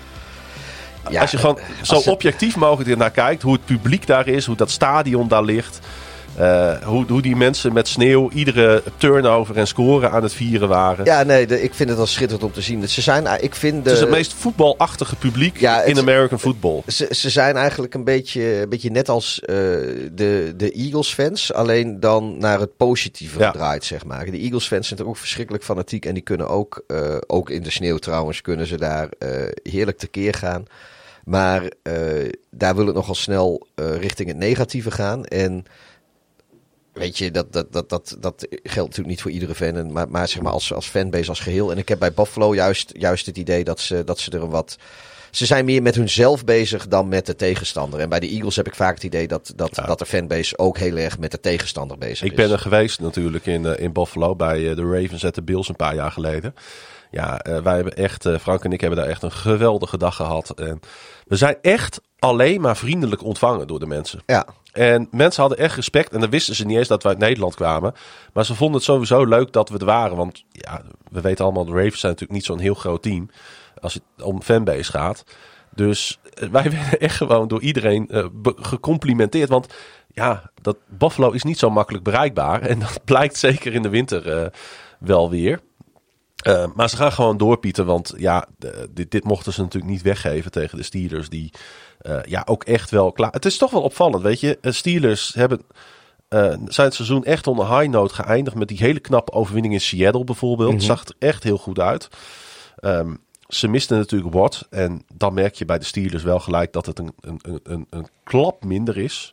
[1.10, 2.06] Ja, als je gewoon zo het...
[2.06, 5.80] objectief mogelijk naar kijkt, hoe het publiek daar is, hoe dat stadion daar ligt.
[6.38, 11.04] Uh, hoe, hoe die mensen met sneeuw iedere turnover en scoren aan het vieren waren.
[11.04, 12.88] Ja, nee, de, ik vind het wel schitterend om te zien.
[12.88, 16.82] Ze zijn, ik vind de, het is het meest voetbalachtige publiek ja, in American football.
[16.86, 19.56] Ze, ze zijn eigenlijk een beetje, een beetje net als uh,
[20.12, 21.52] de, de Eagles-fans.
[21.52, 23.50] Alleen dan naar het positieve ja.
[23.50, 24.24] gedraaid, zeg maar.
[24.24, 26.04] De Eagles-fans zijn er ook verschrikkelijk fanatiek.
[26.04, 29.08] En die kunnen ook, uh, ook in de sneeuw trouwens, kunnen ze daar
[29.62, 30.64] heerlijk tekeer gaan.
[31.24, 31.70] Maar
[32.50, 35.24] daar wil het nogal snel richting het negatieve gaan.
[35.24, 35.64] En
[36.92, 39.76] weet je, dat, dat, dat, dat, dat geldt natuurlijk niet voor iedere fan.
[39.76, 41.70] en- Maar, maar zeg maar als, als fanbase als geheel.
[41.70, 44.50] En ik heb bij Buffalo juist, juist het idee dat ze, dat ze er een
[44.50, 44.76] wat...
[45.30, 48.00] Ze zijn meer met hunzelf bezig dan met de tegenstander.
[48.00, 49.82] En bij de Eagles heb ik vaak het idee dat, dat, Ja.
[49.86, 52.36] dat de fanbase ook heel erg met de tegenstander bezig Ik is.
[52.36, 55.68] ben er geweest natuurlijk in, eh, in Buffalo bij eh, de Ravens en de Bills
[55.68, 56.54] een paar jaar geleden.
[57.10, 60.16] Ja, eh, wij hebben echt, eh, Frank en ik hebben daar echt een geweldige dag
[60.16, 60.50] gehad.
[60.50, 60.80] En
[61.26, 64.22] we zijn echt alleen maar vriendelijk ontvangen door de mensen.
[64.26, 66.12] Ja, En mensen hadden echt respect.
[66.12, 67.94] En dan wisten ze niet eens dat we uit Nederland kwamen.
[68.32, 70.16] Maar ze vonden het sowieso leuk dat we er waren.
[70.16, 73.30] Want ja, we weten allemaal, de Ravens zijn natuurlijk niet zo'n heel groot team.
[73.80, 75.24] Als het om fanbase gaat.
[75.74, 79.48] Dus eh, wij werden echt gewoon door iedereen gecomplimenteerd.
[79.48, 79.74] Want
[80.12, 82.62] ja, dat Buffalo is niet zo makkelijk bereikbaar.
[82.70, 84.52] En dat blijkt zeker in de winter
[84.98, 85.60] wel weer.
[86.42, 87.84] Eh, maar ze gaan gewoon door, Pieter.
[87.84, 88.46] Want ja,
[88.90, 91.28] dit, dit mochten ze natuurlijk niet weggeven tegen de Steelers.
[91.28, 91.52] Die
[91.98, 93.32] eh, ja, ook echt wel klaar.
[93.32, 94.58] Het is toch wel opvallend, weet je.
[94.60, 95.60] Eh, Steelers hebben,
[96.28, 98.56] zijn het seizoen echt onder high note geëindigd.
[98.56, 100.72] Met die hele knappe overwinning in Seattle bijvoorbeeld.
[100.72, 100.80] Mhm.
[100.80, 102.08] Zag er echt heel goed uit.
[102.76, 103.14] Ehm,
[103.48, 104.66] ze misten natuurlijk Watt.
[104.70, 107.86] En dan merk je bij de Steelers wel gelijk dat het een, een, een- een,
[107.90, 109.32] een klap minder is.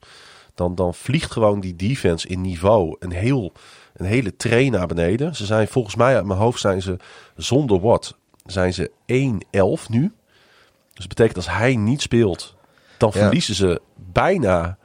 [0.56, 3.52] Dan, dan vliegt gewoon die defense in niveau een, heel,
[3.98, 5.36] een hele train naar beneden.
[5.36, 6.98] Ze zijn volgens mij uit mijn hoofd zijn ze
[7.36, 8.92] zonder Watt zijn ze
[9.86, 10.02] 1-11 nu.
[10.94, 12.56] Dus dat betekent als hij niet speelt,
[12.98, 13.20] dan Ja.
[13.20, 14.78] verliezen ze bijna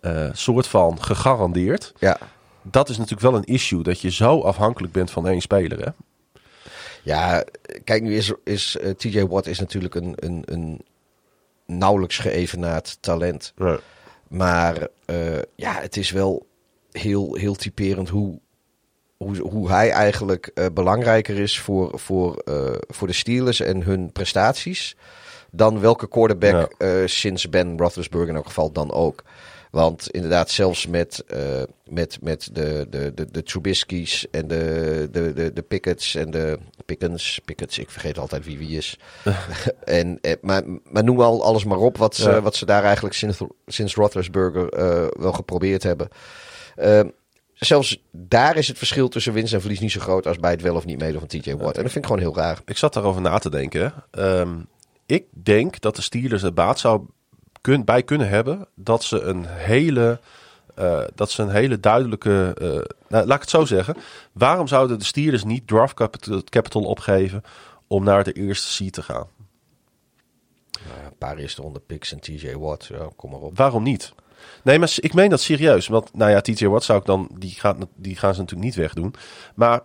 [0.00, 1.92] eh soort van gegarandeerd.
[1.98, 2.18] ja.
[2.64, 5.78] Dat is natuurlijk wel een issue dat je zo afhankelijk bent van één speler.
[5.84, 5.90] Hè?
[7.02, 7.44] Ja,
[7.84, 10.84] kijk, nu is, is eh, TJ Watt is natuurlijk een, een, een
[11.66, 13.54] nauwelijks geëvenaard talent.
[14.28, 16.46] Maar eh, ja, het is wel
[16.92, 18.40] heel, heel typerend hoe,
[19.16, 24.12] hoe, hoe hij eigenlijk eh, belangrijker is voor, voor, eh, voor de Steelers en hun
[24.12, 24.96] prestaties.
[25.50, 29.22] Dan welke quarterback eh, sinds Ben Roethlisberger in elk geval dan ook.
[29.72, 35.32] Want inderdaad, zelfs met, eh, met, met de, de, de, de Trubisky's en de, de,
[35.32, 38.98] de, de Pickett's en de Pickens, Pickens, ik vergeet altijd wie wie is.
[39.84, 42.42] en, eh, maar, maar noem al alles maar op wat ze, Ja.
[42.42, 46.08] wat ze daar eigenlijk sinds, sinds Roethlisberger eh, wel geprobeerd hebben.
[46.76, 47.00] Eh,
[47.54, 50.62] zelfs daar is het verschil tussen winst en verlies niet zo groot als bij het
[50.62, 51.76] wel of niet meedoen van TJ Watt.
[51.76, 52.60] En dat vind ik gewoon heel raar.
[52.64, 53.92] Ik zat daarover na te denken.
[54.10, 54.58] Ehm,
[55.06, 57.06] ik denk dat de Steelers er baat zou
[57.62, 60.20] kun, bij kunnen hebben dat ze een hele,
[60.74, 62.54] eh, dat ze een hele duidelijke.
[62.58, 62.68] eh,
[63.08, 63.96] nou, laat ik het zo zeggen.
[64.32, 67.42] Waarom zouden de Steelers niet draft capital, capital opgeven
[67.86, 69.26] om naar de eerste seed te gaan?
[70.86, 73.56] Nou ja, een paar eerste ronde picks en TJ Watt, ja, kom maar op.
[73.56, 74.12] Waarom niet?
[74.62, 75.86] Nee, maar ik meen dat serieus.
[75.86, 78.78] Want nou ja, TJ Watt zou ik dan, die, gaat, die gaan ze natuurlijk niet
[78.78, 79.14] wegdoen.
[79.54, 79.80] Maar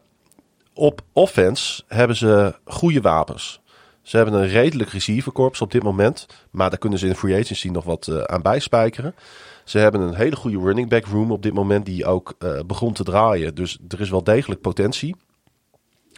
[0.73, 3.61] op offense hebben ze goede wapens.
[4.07, 6.25] Ze hebben een redelijk receiverkorps op dit moment.
[6.51, 9.15] Maar daar kunnen ze in de free agency nog wat eh, aan bijspijkeren.
[9.63, 12.93] Ze hebben een hele goede running back room op dit moment die ook eh, begon
[12.93, 13.55] te draaien.
[13.55, 15.15] Dus er is wel degelijk potentie.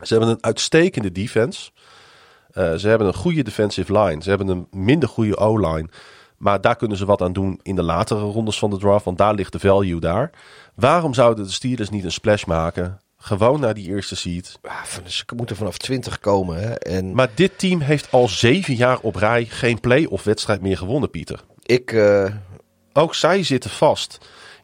[0.01, 1.71] Ze hebben een uitstekende defense.
[2.51, 4.23] Eh, ze hebben een goede defensive line.
[4.23, 5.89] Ze hebben een minder goede O-line.
[6.37, 9.05] Maar daar kunnen ze wat aan doen in de latere rondes van de draft.
[9.05, 10.31] Want daar ligt de value daar.
[10.75, 12.99] Waarom zouden de Steelers niet een splash maken?
[13.21, 14.59] Gewoon naar die eerste seed.
[14.61, 16.59] Ja, ze moeten vanaf 20 komen.
[16.61, 16.73] Hè?
[16.73, 21.09] En Maar dit team heeft al zeven jaar op rij geen play-off wedstrijd meer gewonnen,
[21.09, 21.43] Pieter.
[21.65, 22.25] ik, eh,
[22.93, 24.17] Ook zij zitten vast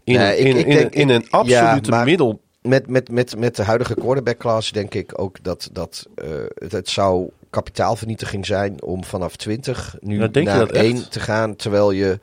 [0.04, 2.41] in, Nee, een, ik- in, ik in, denk- in een absolute ja, middel.
[2.62, 6.72] met, met, met, met de huidige quarterback class denk ik ook dat, dat eh, het,
[6.72, 10.84] het zou kapitaalvernietiging zijn om vanaf 20 nu je naar dat echt?
[10.86, 11.56] 1 te gaan.
[11.56, 12.20] Terwijl je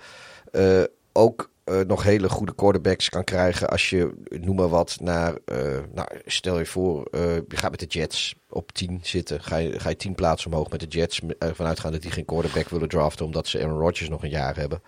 [0.53, 5.35] eh, ook eh, nog hele goede quarterbacks kan krijgen als je, noem maar wat, naar,
[5.44, 9.42] eh, nou, stel je voor, eh, je gaat met de Jets op 10 zitten.
[9.42, 12.24] Ga je, ga je 10 plaatsen omhoog met de Jets, ervan uitgaan dat die geen
[12.24, 14.82] quarterback willen draften omdat ze Aaron Rodgers nog een jaar hebben.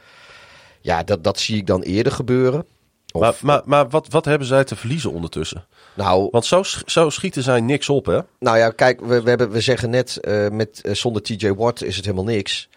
[0.81, 2.67] Ja, dat, dat zie ik dan eerder gebeuren.
[3.13, 5.67] Of, Maar, maar, maar wat, wat hebben zij te verliezen ondertussen?
[5.95, 8.21] nou, Want zo, zo schieten zij niks op, hè?
[8.39, 10.19] Nou ja, kijk, we, we, hebben, we zeggen net,
[10.53, 12.69] met, zonder TJ Watt is het helemaal niks.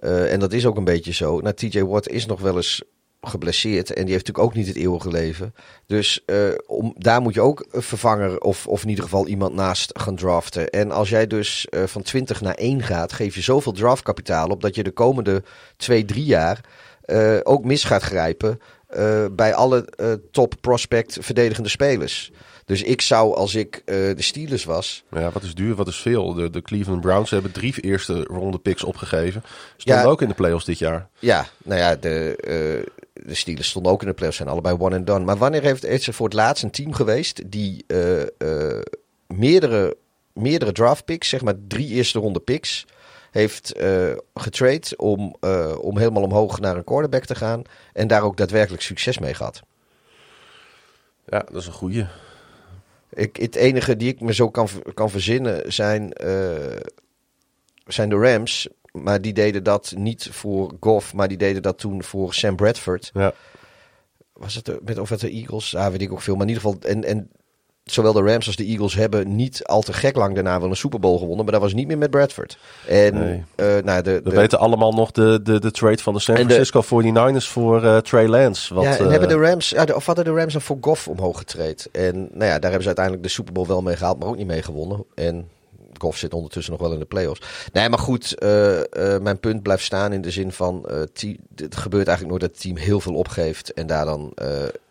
[0.00, 1.40] En dat is ook een beetje zo.
[1.40, 2.82] Nou, TJ Watt is nog wel eens
[3.20, 5.54] geblesseerd en die heeft natuurlijk ook niet het eeuwige leven.
[5.86, 9.54] Dus eh, om, daar moet je ook een vervanger of, of in ieder geval iemand
[9.54, 10.70] naast gaan draften.
[10.70, 14.60] En als jij dus eh, van 20 naar 1 gaat, geef je zoveel draftkapitaal op
[14.62, 15.42] dat je de komende
[15.76, 16.60] 2, 3 jaar
[17.02, 18.60] eh, ook mis gaat grijpen
[19.32, 19.84] bij alle
[20.30, 22.32] top prospect verdedigende spelers.
[22.70, 25.96] Dus ik zou, als ik eh, de Steelers was, ja, wat is duur, wat is
[25.96, 26.34] veel?
[26.34, 29.42] De, de Cleveland Browns hebben drie eerste ronde picks opgegeven.
[29.76, 30.08] Stonden Ja.
[30.08, 31.08] ook in de playoffs dit jaar.
[31.18, 34.96] Ja, nou ja, de, eh, de Steelers stonden ook in de playoffs, zijn allebei one
[34.96, 35.24] and done.
[35.24, 38.78] Maar wanneer heeft, heeft ze voor het laatst een team geweest die eh,
[39.26, 39.96] meerdere,
[40.32, 42.86] meerdere draft picks, zeg maar drie eerste ronde picks,
[43.30, 43.72] heeft
[44.34, 45.34] getrade om,
[45.80, 49.62] om helemaal omhoog naar een quarterback te gaan en daar ook daadwerkelijk succes mee gehad?
[51.26, 52.06] Ja, dat is een goeie.
[53.12, 56.80] Ik, het enige die ik me zo kan, kan verzinnen zijn, eh,
[57.86, 58.68] zijn de Rams.
[58.92, 63.10] Maar die deden dat niet voor Goff, maar die deden dat toen voor Sam Bradford.
[63.14, 63.34] Ja.
[64.32, 65.76] Was het de, met of het de Eagles?
[65.76, 66.34] Ah, weet ik ook veel.
[66.34, 67.30] Maar in ieder geval, en, en
[67.92, 70.76] zowel de Rams als de Eagles hebben niet al te gek lang daarna wel een
[70.76, 71.44] Super Bowl gewonnen.
[71.44, 72.58] Maar dat was niet meer met Bradford.
[72.88, 73.44] En Nee.
[73.54, 76.34] eh, nou, de, We de- weten allemaal nog de, de, de trade van de San
[76.36, 78.74] En de- Francisco 49ers voor eh, Trey Lance.
[78.74, 80.78] Wat, ja, en eh, hebben de Rams, ja, de, of hadden de Rams dan voor
[80.80, 81.86] Goff omhoog getraind.
[81.92, 84.36] En nou ja, daar hebben ze uiteindelijk de Super Bowl wel mee gehaald, maar ook
[84.36, 85.04] niet mee gewonnen.
[85.14, 85.48] En
[85.98, 87.40] Goff zit ondertussen nog wel in de playoffs.
[87.72, 88.34] Nee, maar goed,
[89.20, 92.60] mijn punt blijft staan in de zin van, te- het gebeurt eigenlijk nooit dat het
[92.60, 94.32] team heel veel opgeeft en daar dan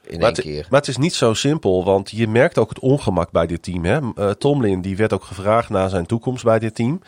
[0.09, 0.65] in maar, één het, keer...
[0.69, 3.85] maar het is niet zo simpel, want je merkt ook het ongemak bij dit team.
[3.85, 3.99] Hè?
[4.15, 7.01] Eh, Tomlin die werd ook gevraagd naar zijn toekomst bij dit team.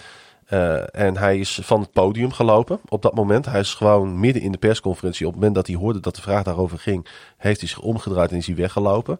[0.45, 3.45] Eh, en hij is van het podium gelopen op dat moment.
[3.45, 5.25] Hij is gewoon midden in de persconferentie.
[5.25, 8.31] Op het moment dat hij hoorde dat de vraag daarover ging, heeft hij zich omgedraaid
[8.31, 9.19] en is hij weggelopen.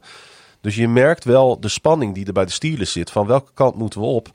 [0.62, 3.12] Dus je merkt wel de spanning die er bij de Steelers zit.
[3.12, 4.30] Van welke kant moeten we op?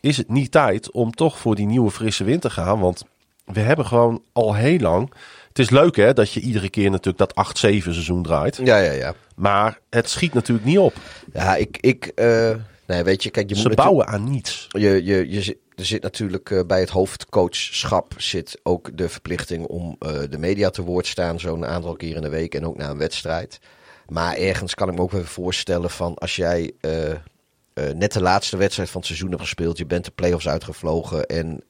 [0.00, 2.80] Is het niet tijd om toch voor die nieuwe frisse wind te gaan?
[2.80, 3.04] Want
[3.44, 5.12] we hebben gewoon al heel lang.
[5.52, 8.56] Het is leuk hè, dat je iedere keer natuurlijk dat 8-7 seizoen draait.
[8.64, 9.14] Ja, ja, ja.
[9.36, 10.94] Maar het schiet natuurlijk niet op.
[11.32, 12.50] Ja, ik, ik eh,
[12.86, 14.66] nee, weet je, kijk, je Ze moet bouwen aan niets.
[14.68, 19.66] Je, je, je, zit- er zit natuurlijk eh, bij het hoofdcoachschap zit ook de verplichting
[19.66, 22.76] om eh, de media te woord staan, zo'n aantal keer in de week en ook
[22.76, 23.58] na een wedstrijd.
[24.08, 26.72] Maar ergens kan ik me ook wel voorstellen van als jij
[27.94, 31.64] net de laatste wedstrijd van het seizoen hebt gespeeld, je bent de playoffs uitgevlogen en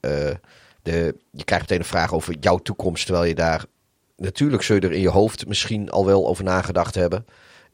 [0.81, 3.65] de, je krijgt meteen een vraag over jouw toekomst, terwijl je daar
[4.15, 7.25] natuurlijk zul je er in je hoofd misschien al wel over nagedacht hebben.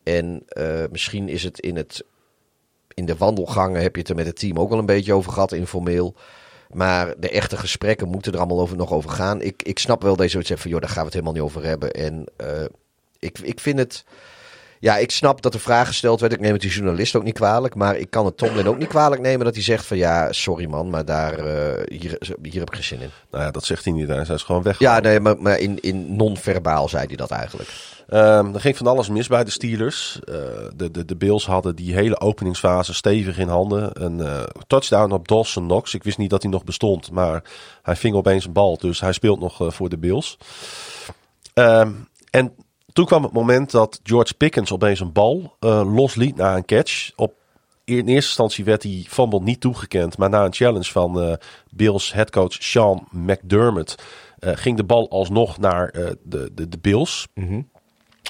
[0.03, 2.03] En eh, misschien is het in het
[2.93, 5.31] in de wandelgangen heb je het er met het team ook wel een beetje over
[5.31, 6.15] gehad, informeel.
[6.69, 9.41] Maar de echte gesprekken moeten er allemaal over, nog over gaan.
[9.41, 11.63] Ik, ik snap wel je zoiets van, joh, daar gaan we het helemaal niet over
[11.63, 11.91] hebben.
[11.91, 12.65] En eh,
[13.19, 14.03] ik, ik vind het...
[14.79, 16.37] Ja, ik snap dat er vragen gesteld werden.
[16.37, 17.75] Ik neem het die journalist ook niet kwalijk.
[17.75, 19.97] Maar ik kan het Tomlin ook niet kwalijk nemen dat hij zegt van...
[19.97, 23.09] Ja, sorry man, maar daar, eh, hier, hier heb ik geen zin in.
[23.31, 24.07] Nou ja, dat zegt hij niet.
[24.07, 24.79] Hij is gewoon weg.
[24.79, 27.69] Ja, nee, maar, maar in, in non-verbaal zei hij dat eigenlijk.
[28.07, 30.19] Ehm, er ging van alles mis bij de Steelers.
[30.23, 30.33] Eh,
[30.75, 34.03] de, de, de Bills hadden die hele openingsfase stevig in handen.
[34.03, 35.93] Een eh, touchdown op Dawson Knox.
[35.93, 37.43] Ik wist niet dat hij nog bestond, maar
[37.81, 38.77] hij ving opeens een bal.
[38.77, 40.37] Dus hij speelt nog voor de Bills.
[41.53, 41.91] Ehm,
[42.29, 42.53] en
[42.99, 47.11] toen kwam het moment dat George Pickens opeens een bal eh, losliet na een catch.
[47.15, 47.33] Op,
[47.83, 50.17] in eerste instantie werd die fumble niet toegekend.
[50.17, 51.33] Maar na een challenge van eh,
[51.69, 53.95] Bills headcoach Sean McDermott...
[54.39, 55.91] eh, ging de bal alsnog naar
[56.23, 57.27] de, de, de Bills.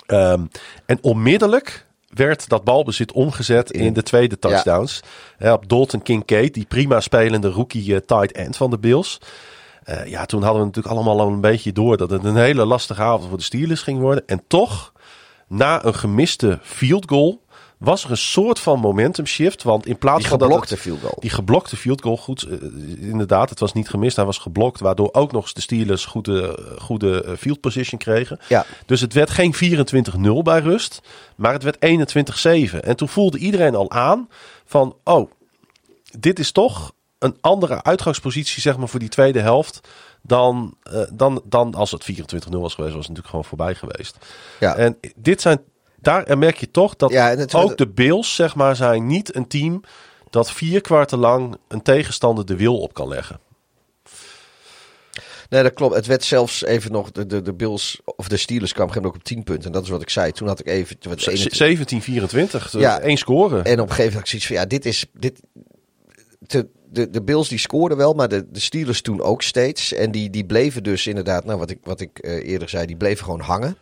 [0.06, 0.46] Ehm,
[0.86, 5.00] en onmiddellijk werd dat balbezit omgezet in, de tweede touchdowns.
[5.40, 9.20] Op Dalton Kincaid, die prima spelende rookie tight end van de Bills.
[9.84, 12.66] Eh, ja, toen hadden we natuurlijk allemaal al een beetje door dat het een hele
[12.66, 14.24] lastige avond voor de Steelers ging worden.
[14.28, 14.92] En toch,
[15.48, 17.42] na een gemiste field goal,
[17.78, 19.64] was er een soort van momentum shift.
[19.64, 21.18] Want in plaats Die van dat geblokte het- field goal.
[21.20, 22.58] die geblokte field goal, goed, eh,
[23.10, 26.60] inderdaad, het was niet gemist, hij was geblokt, waardoor ook nog eens de Steelers goede,
[26.80, 28.40] goede eh, field position kregen.
[28.48, 28.66] Ja.
[28.86, 31.02] Dus het werd geen 24-0 bij rust,
[31.36, 32.84] maar het werd 21-7.
[32.84, 34.30] En toen voelde iedereen al aan
[34.66, 35.32] van, oh,
[36.20, 39.80] dit is toch een andere uitgangspositie zeg maar voor die tweede helft
[40.22, 44.18] dan, eh, dan, dan als het 24-0 was geweest, was het natuurlijk gewoon voorbij geweest.
[44.60, 44.76] Ja.
[44.76, 45.62] En dit zijn,
[45.96, 49.48] daar merk je toch dat Ja, en ook de Bills zeg maar zijn niet een
[49.48, 49.82] team
[50.30, 53.40] dat vier kwarten lang een tegenstander de wil op kan leggen.
[55.50, 55.96] Nee, dat klopt.
[55.96, 59.16] Het werd zelfs even nog, de, de, de Bills, of de Steelers kwam op ook
[59.16, 59.66] op 10 punten.
[59.66, 60.32] En dat is wat ik zei.
[60.32, 61.00] Toen had ik even...
[61.00, 62.80] toen werd het 21 17-24, Ja.
[62.80, 63.00] ja.
[63.00, 63.62] één score.
[63.62, 65.06] En op een gegeven moment had ik zoiets van, ja, dit is...
[65.14, 65.42] Dit,
[66.40, 69.94] de, de, de Bills die scoorden wel, maar de, de Steelers toen ook steeds.
[69.94, 72.98] En die, die bleven dus inderdaad, nou wat ik, wat ik eh, eerder zei, die
[72.98, 73.78] bleven gewoon hangen.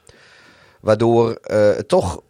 [0.82, 2.22] Waardoor eh, het toch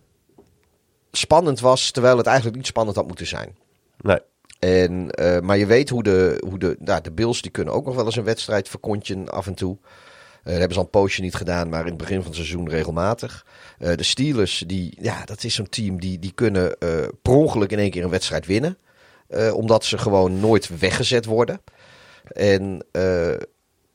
[1.11, 3.55] spannend was, terwijl het eigenlijk niet spannend had moeten zijn.
[3.97, 4.19] Nee.
[4.59, 7.85] En, eh, maar je weet hoe de, hoe de, nou, de Bills die kunnen ook
[7.85, 9.77] nog wel eens een wedstrijd verkontjen af en toe.
[10.43, 12.69] Dat hebben ze al een poosje niet gedaan, maar in het begin van het seizoen
[12.69, 13.45] regelmatig.
[13.77, 17.79] De Steelers, die, ja, dat is zo'n team die, die kunnen eh per ongeluk in
[17.79, 18.77] één keer een wedstrijd winnen.
[19.27, 21.61] Eh, omdat ze gewoon nooit weggezet worden.
[22.23, 23.33] En eh,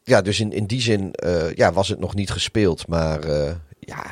[0.02, 2.86] ja, dus in, in die zin eh, ja, was het nog niet gespeeld.
[2.88, 3.26] Maar
[3.78, 4.04] ja,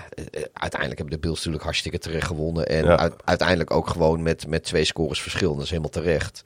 [0.53, 2.67] uiteindelijk hebben de Bills natuurlijk hartstikke terecht gewonnen.
[2.67, 3.11] En Ja.
[3.25, 5.55] uiteindelijk ook gewoon met, met twee scores verschil.
[5.55, 6.43] Dat is helemaal terecht.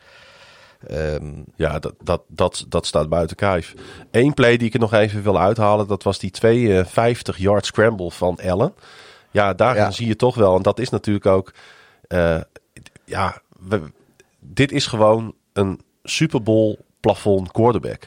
[0.87, 3.75] Ehm, Ja, dat, dat, dat, dat staat buiten kijf.
[4.11, 8.11] Eén play die ik er nog even wil uithalen, dat was die 52 yard scramble
[8.11, 8.75] van Allen.
[9.31, 9.91] Ja, daar Ja.
[9.91, 11.53] zie je toch wel, en dat is natuurlijk ook,
[13.05, 13.93] ja, we-
[14.47, 18.07] dit is gewoon een Super Bowl plafond quarterback.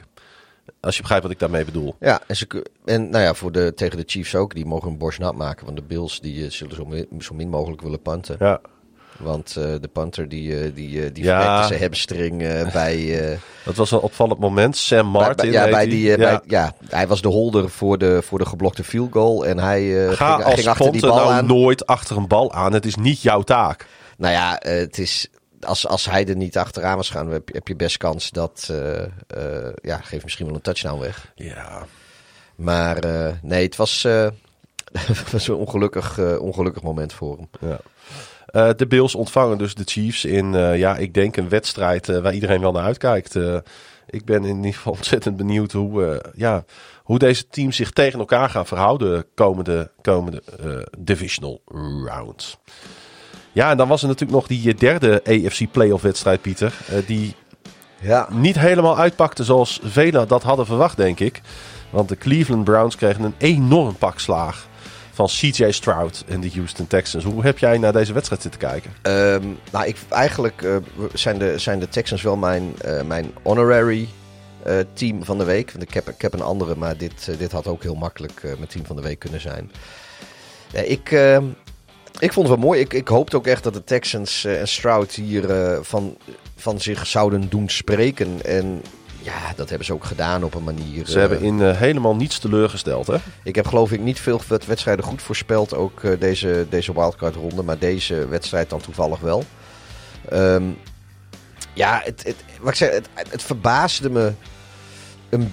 [0.80, 1.96] Als je begrijpt wat ik daarmee bedoel.
[2.00, 4.54] ja, en, ze, en nou ja, voor de, tegen de Chiefs ook.
[4.56, 5.66] Die mogen een borst nat maken.
[5.66, 8.36] Want de Bills die eh, zullen zo min, zo min mogelijk willen punten.
[8.40, 8.60] Ja,
[9.20, 11.68] Want eh, de punter die, eh, die, die Ja.
[11.68, 14.78] zijn hamstring eh, bij, eh, Dat was een opvallend moment.
[14.78, 15.52] Sam Martin.
[15.52, 15.86] bij, ja, bij hij.
[15.90, 16.16] die, Ja.
[16.18, 19.46] bij- ja, hij was de holder voor de, voor de geblokte field goal.
[19.46, 21.46] En hij Ga ging, als ging achter die bal nou aan.
[21.46, 22.74] nooit achter een bal aan.
[22.74, 23.86] Het is niet jouw taak.
[24.18, 25.28] Nou ja, het is,
[25.62, 28.68] als, als hij er niet achteraan was gaan, heb, je- heb je best kans dat...
[28.72, 31.32] eh eh, ja, geeft misschien wel een touchdown weg.
[31.36, 31.86] Ja.
[32.56, 34.04] Maar eh, nee, het was,
[34.92, 37.70] het was een ongelukkig, ongelukkig moment voor hem.
[37.70, 37.80] Ja.
[38.74, 42.72] De Bills ontvangen dus de Chiefs in, ja, ik denk een wedstrijd waar iedereen wel
[42.72, 43.36] naar uitkijkt.
[44.10, 46.66] Ik ben in ieder geval ontzettend benieuwd hoe, ja,
[47.04, 50.44] hoe deze teams zich tegen elkaar gaan verhouden komende, komende
[50.98, 51.62] divisional
[52.06, 52.58] round.
[53.58, 56.74] Ja, en dan was er natuurlijk nog die eh, derde AFC playoff wedstrijd, Pieter.
[56.88, 57.36] eh, die
[58.02, 61.42] Ja, niet helemaal uitpakte zoals velen dat hadden verwacht, denk ik.
[61.90, 64.68] Want de Cleveland Browns kregen een enorm pak slaag
[65.12, 67.24] van CJ Stroud en de Houston Texans.
[67.24, 68.92] Hoe heb jij naar deze wedstrijd zitten kijken?
[69.02, 70.76] Ehm, nou, ik, eigenlijk eh,
[71.14, 74.08] zijn, de, zijn de Texans wel mijn, mijn honorary
[74.94, 75.72] team van de week.
[75.72, 78.68] Want ik heb, ik heb een andere, maar dit, dit had ook heel makkelijk mijn
[78.68, 79.72] team van de week kunnen zijn.
[80.72, 81.44] Ik, ehm,
[82.20, 82.80] ik vond het wel mooi.
[82.80, 86.18] Ik, ik hoopte ook echt dat de Texans eh, en Stroud hier eh, van,
[86.56, 88.46] van zich zouden doen spreken.
[88.46, 88.82] En
[89.22, 91.06] ja, dat hebben ze ook gedaan op een manier.
[91.08, 93.16] Ze hebben in eh, helemaal niets teleurgesteld, hè?
[93.44, 97.64] ik heb geloof ik niet veel wed- wedstrijden goed voorspeld, ook deze, deze wildcard ronde,
[97.64, 99.44] maar deze wedstrijd dan toevallig wel.
[100.30, 100.64] Ehm,
[101.74, 104.32] ja, het, het, wat ik zei, het, het verbaasde me
[105.30, 105.52] een,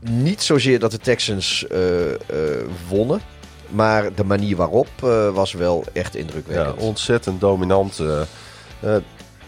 [0.00, 1.66] niet zozeer dat de Texans
[2.88, 3.20] wonnen,
[3.72, 6.76] maar de manier waarop eh, was wel echt Ja, indrukwekkend.
[6.80, 7.98] ontzettend dominant.
[7.98, 8.20] eh.
[8.80, 8.96] Eh,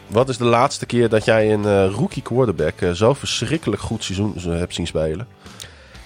[0.07, 4.75] wat is de laatste keer dat jij een rookie quarterback zo verschrikkelijk goed seizoen hebt
[4.75, 5.27] zien spelen?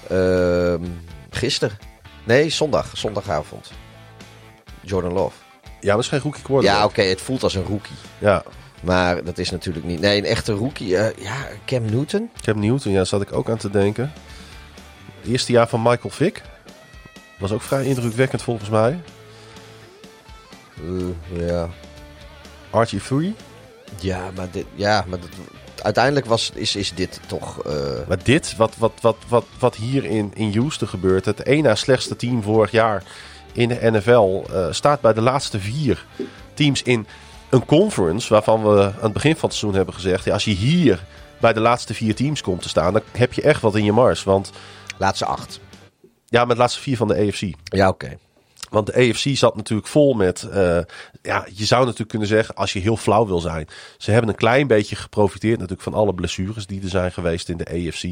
[0.09, 0.83] Ehm,
[1.31, 1.79] gisteren.
[2.25, 2.91] Nee, zondag.
[2.93, 3.71] Zondagavond.
[4.81, 5.37] Jordan Love.
[5.81, 6.79] Ja, dat is geen rookie quarterback.
[6.79, 7.97] Ja, oké, het voelt als een rookie.
[8.19, 8.43] Ja,
[8.81, 10.01] Maar dat is natuurlijk niet.
[10.01, 10.89] Nee, een echte rookie.
[10.89, 11.13] ja,
[11.67, 12.31] Cam Newton.
[12.41, 14.13] Cam Newton, ja, daar zat ik ook aan te denken.
[15.21, 16.43] Het eerste jaar van Michael Vick.
[17.39, 19.01] Was ook vrij indrukwekkend volgens mij.
[20.77, 21.69] Eh, ja.
[22.71, 23.35] Archie Free.
[24.01, 25.29] Ja, maar, dit, ja, maar dat,
[25.83, 27.63] uiteindelijk was, is, is dit toch.
[27.65, 27.73] eh,
[28.09, 31.75] Maar dit, wat, wat, wat, wat, wat hier in, in Houston gebeurt, het één na
[31.75, 33.03] slechtste team vorig jaar
[33.53, 36.05] in de NFL, eh, staat bij de laatste vier
[36.55, 37.07] teams in
[37.51, 40.51] een conference waarvan we aan het begin van het seizoen hebben gezegd, ja, als je
[40.51, 41.05] hier
[41.41, 43.93] bij de laatste vier teams komt te staan, dan heb je echt wat in je
[43.93, 44.25] mars.
[44.25, 44.51] Want
[44.97, 45.61] laatste acht.
[46.29, 47.43] Ja, met de laatste vier van de AFC.
[47.65, 48.19] Ja, oké.
[48.71, 50.43] Want de AFC zat natuurlijk vol met.
[50.43, 50.79] eh,
[51.23, 53.69] ja, je zou natuurlijk kunnen zeggen, als je heel flauw wil zijn.
[53.99, 57.57] Ze hebben een klein beetje geprofiteerd natuurlijk van alle blessures die er zijn geweest in
[57.57, 58.03] de AFC.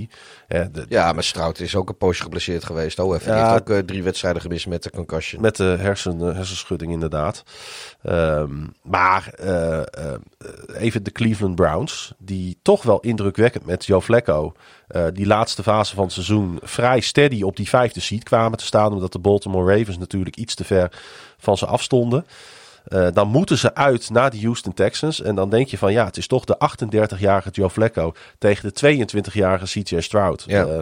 [0.49, 2.99] Eh, de- Ja, maar Strout is ook een poosje geblesseerd geweest.
[2.99, 3.35] Oh, even.
[3.37, 3.49] Ja.
[3.51, 5.41] Heeft ook eh, drie wedstrijden gemist met de concussion.
[5.43, 7.43] Met de hersen, eh, hersenschudding inderdaad.
[8.03, 9.31] Ehm, maar
[10.77, 12.13] even de Cleveland Browns.
[12.19, 14.53] Die toch wel indrukwekkend met Joe Flacco.
[15.13, 18.93] die laatste fase van het seizoen vrij steady op die vijfde seat kwamen te staan.
[18.93, 20.93] Omdat de Baltimore Ravens natuurlijk iets te ver
[21.39, 22.27] van ze afstonden.
[22.87, 25.23] Eh, dan moeten ze uit naar de Houston Texans.
[25.23, 29.07] En dan denk je van ja, het is toch de 38-jarige Joe Flacco tegen de
[29.07, 30.45] 22-jarige CJ Stroud.
[30.47, 30.65] Ja.
[30.67, 30.81] Eh,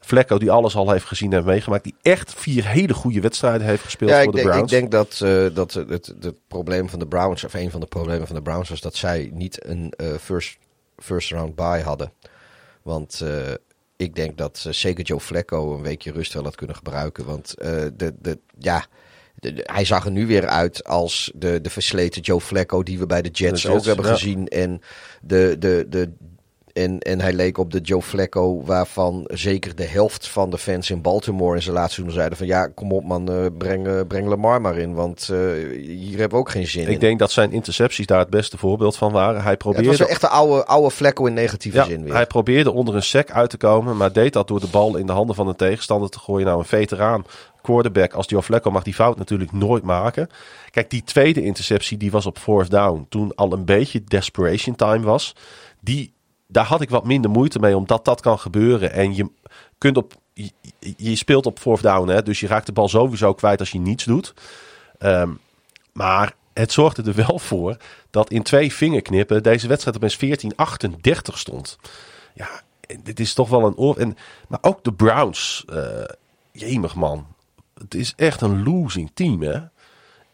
[0.00, 1.84] Flacco die alles al heeft gezien en meegemaakt.
[1.84, 4.70] Die echt vier hele goede wedstrijden heeft gespeeld Ja, voor ik de denk, ik Browns.
[4.70, 7.86] denk dat, eh, dat het, het, het probleem van de Browns, of een van de
[7.86, 10.58] problemen van de Browns, was dat zij niet een first,
[10.96, 12.12] first round bye hadden.
[12.82, 13.24] Want
[13.96, 17.24] ik denk dat zeker Joe Flacco een weekje rust wel had kunnen gebruiken.
[17.24, 18.86] Want de, de, ja,
[19.38, 22.98] de- de- hij zag er nu weer uit als de, de versleten Joe Flacco die
[22.98, 24.12] we bij de Jets, De Jets, ook hebben ja.
[24.12, 24.48] gezien.
[24.48, 24.80] En,
[25.22, 26.12] de, de, de,
[26.76, 30.90] en, en hij leek op de Joe Flacco waarvan zeker de helft van de fans
[30.90, 34.00] in Baltimore in zijn laatste seizoen zeiden van ja, kom op man, eh, breng, eh,
[34.08, 35.38] breng Lamar maar in, want eh,
[35.78, 36.90] hier hebben we ook geen zin in.
[36.90, 39.42] Ik denk dat zijn intercepties daar het beste voorbeeld van waren.
[39.42, 42.14] Hij Ja, het probeerde, was een echte oude, oude Flacco in negatieve ja, zin weer.
[42.14, 43.96] hij probeerde onder een sec uit te komen.
[43.96, 46.46] Maar deed dat door de bal in de handen van een tegenstander te gooien.
[46.46, 47.24] Nou, een veteraan
[47.62, 50.28] quarterback als Joe Flacco mag die fout natuurlijk nooit maken.
[50.70, 53.06] Kijk, die tweede interceptie die was op fourth down.
[53.08, 55.34] Toen al een beetje desperation time was.
[55.80, 56.14] Die,
[56.46, 58.92] daar had ik wat minder moeite mee, omdat dat kan gebeuren.
[58.92, 59.30] En je
[59.78, 60.14] kunt op...
[60.96, 63.78] Je, speelt op fourth down, hè, dus je raakt de bal sowieso kwijt als je
[63.78, 64.34] niets doet.
[64.98, 65.30] Ehm,
[65.92, 67.76] maar het zorgde er wel voor
[68.10, 71.78] dat in twee vingerknippen deze wedstrijd opeens 14-38 stond.
[72.34, 72.48] Ja,
[73.02, 73.96] dit is toch wel een oor.
[73.96, 74.16] En,
[74.48, 76.04] maar ook de Browns, eh
[76.52, 77.26] jemig man.
[77.74, 79.60] Het is echt een losing team, hè?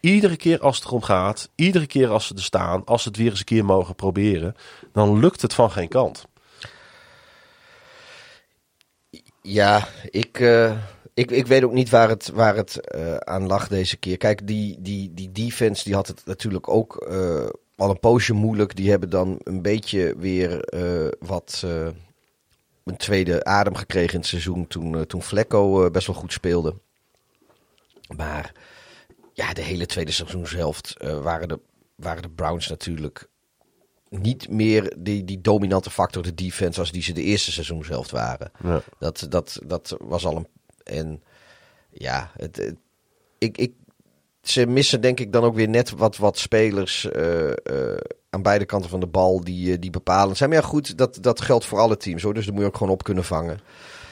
[0.03, 3.17] Iedere keer als het erom gaat, iedere keer als ze er staan, als ze het
[3.17, 4.57] weer eens een keer mogen proberen,
[4.93, 6.25] dan lukt het van geen kant.
[9.43, 10.77] Ja, ik, eh,
[11.15, 14.17] Ik, ik weet ook niet waar het, waar het eh, aan lag deze keer.
[14.17, 17.47] Kijk, die, die, die defense die had het natuurlijk ook eh,
[17.77, 18.77] al een poosje moeilijk.
[18.77, 20.65] Die hebben dan een beetje weer
[21.19, 21.63] wat
[22.85, 26.75] een tweede adem gekregen in het seizoen toen, toen Flecko best wel goed speelde.
[28.17, 28.53] Maar
[29.33, 31.59] ja, de hele tweede seizoenshelft eh, waren, de,
[31.95, 33.29] waren de Browns natuurlijk
[34.09, 38.51] niet meer die, die dominante factor, de defense, als die ze de eerste seizoenshelft waren.
[38.63, 38.83] Ja.
[38.99, 40.47] Dat, dat, dat was al een.
[40.85, 41.23] En
[41.91, 42.77] ja, het, het-
[43.39, 43.73] ik, ik,
[44.43, 47.97] ze missen denk ik dan ook weer net wat, wat spelers eh, eh,
[48.31, 50.51] aan beide kanten van de bal die, die bepalend zijn.
[50.51, 52.35] Maar ja, goed, dat, dat geldt voor alle teams hoor.
[52.35, 53.61] Dus daar moet je ook gewoon op kunnen vangen.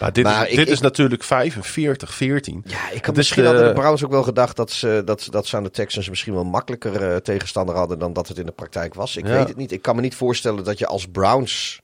[0.01, 2.63] Maar dit, Maar is, ik- dit is natuurlijk 45, 14.
[2.67, 5.27] Ja, ik had is misschien de- hadden de Browns ook wel gedacht dat ze, dat,
[5.31, 8.47] dat ze aan de Texans misschien wel makkelijker eh, tegenstander hadden dan dat het in
[8.47, 9.17] de praktijk was.
[9.17, 9.33] Ik Ja.
[9.33, 9.73] weet het niet.
[9.73, 11.81] Ik kan me niet voorstellen dat je als Browns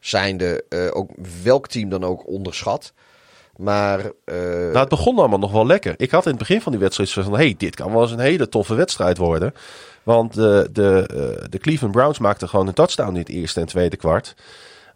[0.00, 1.10] zijnde eh, ook
[1.42, 2.92] welk team dan ook onderschat.
[3.56, 5.94] Maar eh, Nou, het begon allemaal nog wel lekker.
[5.96, 7.40] Ik had in het begin van die wedstrijd zoiets van...
[7.40, 9.54] hey, dit kan wel eens een hele toffe wedstrijd worden.
[10.02, 13.96] Want de, de, de Cleveland Browns maakten gewoon een touchdown in het eerste en tweede
[13.96, 14.34] kwart.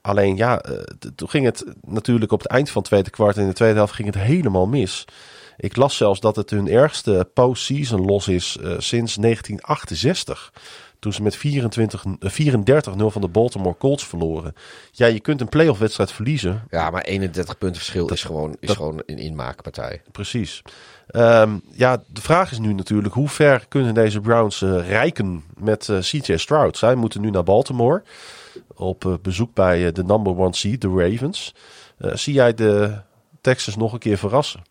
[0.09, 0.77] Alleen ja, eh,
[1.15, 3.37] toen ging het natuurlijk op het eind van het tweede kwart...
[3.37, 5.05] en in de tweede helft ging het helemaal mis.
[5.57, 10.53] Ik las zelfs dat het hun ergste postseason los is eh, sinds 1968.
[10.99, 14.55] Toen ze met 24, eh, 34-0 van de Baltimore Colts verloren.
[14.93, 16.63] Ja, je kunt een playoff wedstrijd verliezen.
[16.71, 20.03] ja, maar 31 punten verschil is gewoon, is gewoon een inmaakpartij.
[20.13, 20.63] Precies.
[21.09, 25.89] Ehm, ja, de vraag is nu natuurlijk hoe ver kunnen deze Browns eh rijken met
[25.89, 26.77] eh, CJ Stroud.
[26.77, 28.03] Zij moeten nu naar Baltimore
[28.75, 31.55] op eh, bezoek bij eh, de number one seed, de Ravens.
[31.99, 33.01] Eh, zie jij de
[33.41, 34.63] Texans nog een keer verrassen?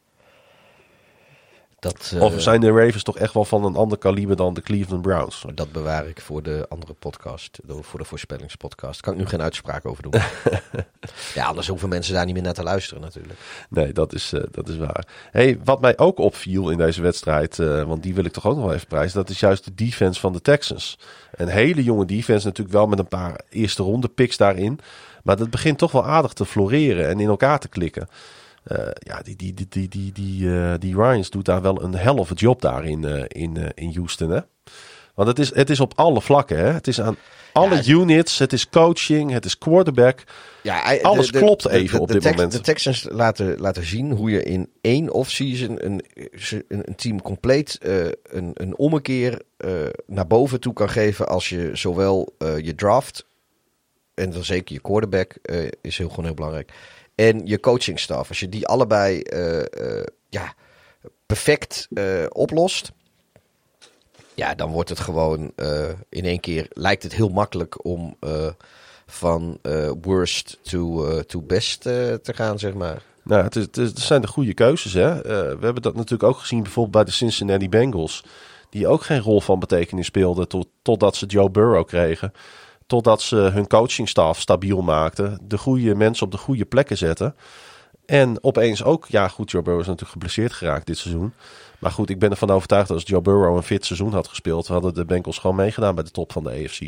[1.80, 4.62] Dat, eh, Of zijn de Ravens toch echt wel van een ander kaliber dan de
[4.62, 5.46] Cleveland Browns?
[5.54, 9.02] dat bewaar ik voor de andere podcast, voor de voorspellingspodcast.
[9.02, 10.14] Kan ik nu geen uitspraak over doen.
[11.36, 13.40] ja, anders hoeven mensen daar niet meer naar te luisteren natuurlijk.
[13.70, 15.08] Nee, dat is, eh, dat is waar.
[15.32, 18.56] Hey, wat mij ook opviel in deze wedstrijd, eh, want die wil ik toch ook
[18.56, 21.00] nog wel even prijzen, dat is juist de defense van de Texans.
[21.32, 24.80] Een hele jonge defense, natuurlijk wel met een paar eerste ronde picks daarin.
[25.24, 28.08] Maar dat begint toch wel aardig te floreren en in elkaar te klikken.
[28.68, 31.96] Eh, ja, die, die, die, die, die, die, eh, die Ryans doet daar wel een
[31.96, 34.30] a job daar in, eh, in, in Houston.
[34.30, 34.40] Hè?
[35.16, 36.58] Want het is, het is op alle vlakken.
[36.58, 36.72] Hè?
[36.72, 37.18] Het is aan
[37.54, 40.24] alle Ja, units, het is coaching, het is quarterback.
[40.64, 42.52] Ja, Alles klopt even op dit Tex- moment.
[42.52, 46.04] De Texans laten, laten zien hoe je in één offseason een,
[46.68, 49.42] een, team compleet een, een ommekeer
[50.06, 53.26] naar boven toe kan geven als je zowel je draft
[54.14, 55.38] en dan zeker je quarterback
[55.82, 56.72] is heel gewoon heel belangrijk
[57.18, 58.30] en je coachingstaf.
[58.30, 60.54] Als je die allebei eh, eh, ja,
[61.26, 62.92] perfect eh, oplost.
[64.34, 65.52] Ja, dan wordt het gewoon
[66.10, 68.18] in één keer lijkt het heel makkelijk om
[69.06, 69.60] van
[70.02, 73.02] worst to, to best te gaan, zeg maar.
[73.24, 74.94] Nou, het, is, het, zijn de goede keuzes.
[74.94, 75.22] Hè?
[75.22, 78.24] We hebben dat natuurlijk ook gezien bijvoorbeeld bij de Cincinnati Bengals.
[78.70, 82.34] Die ook geen rol van betekenis speelden tot, totdat ze Joe Burrow kregen.
[82.88, 85.40] Totdat ze hun coachingstaf stabiel maakten.
[85.42, 87.36] De goede mensen op de goede plekken zetten.
[88.06, 91.34] En opeens ook, ja goed, Joe Burrow is natuurlijk geblesseerd geraakt dit seizoen.
[91.80, 94.68] Maar goed, ik ben ervan overtuigd dat als Joe Burrow een fit seizoen had gespeeld,
[94.68, 96.80] hadden de Bengals gewoon meegedaan bij de top van de AFC.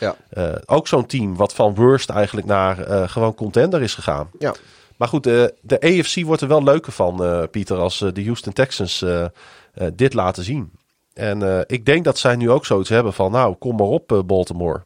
[0.00, 0.16] Ja.
[0.28, 4.30] Eh, ook zo'n team wat van worst eigenlijk naar eh, gewoon contender is gegaan.
[4.38, 4.54] Ja.
[4.96, 8.24] Maar goed, de, de AFC wordt er wel leuker van, eh, Pieter, als eh, de
[8.24, 9.30] Houston Texans eh, eh,
[9.94, 10.70] dit laten zien.
[11.14, 14.12] En eh, ik denk dat zij nu ook zoiets hebben van, nou, kom maar op,
[14.12, 14.84] eh, Baltimore.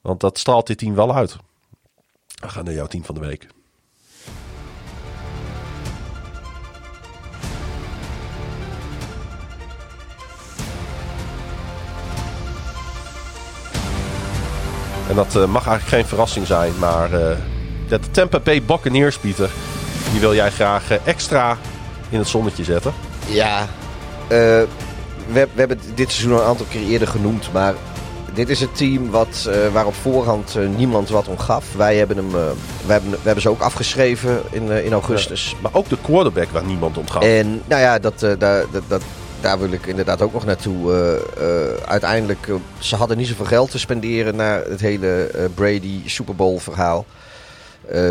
[0.00, 1.36] Want dat straalt dit team wel uit.
[2.34, 3.48] We gaan naar jouw team van de week.
[15.08, 17.36] En dat eh, mag eigenlijk geen verrassing zijn, maar eh,
[17.88, 19.34] de Tampa Bay Buccaneers, die
[20.20, 21.58] wil jij graag eh, extra
[22.08, 22.92] in het zonnetje zetten.
[23.26, 23.66] Ja,
[24.28, 24.68] we,
[25.32, 27.74] we hebben dit seizoen al een aantal keer eerder genoemd, maar
[28.38, 31.74] dit is het team wat, eh, waar op voorhand eh, niemand wat om gaf.
[31.74, 32.50] Wij hebben, hem, eh,
[32.86, 35.56] we hebben, we hebben ze ook afgeschreven in, in augustus.
[35.62, 37.22] Maar ook de quarterback waar niemand om gaat.
[37.22, 39.02] En nou ja, dat, daar, dat, dat,
[39.40, 40.92] daar wil ik inderdaad ook nog naartoe.
[41.86, 47.06] Uiteindelijk, ze hadden niet zoveel geld te spenderen naar het hele Brady Super Bowl verhaal.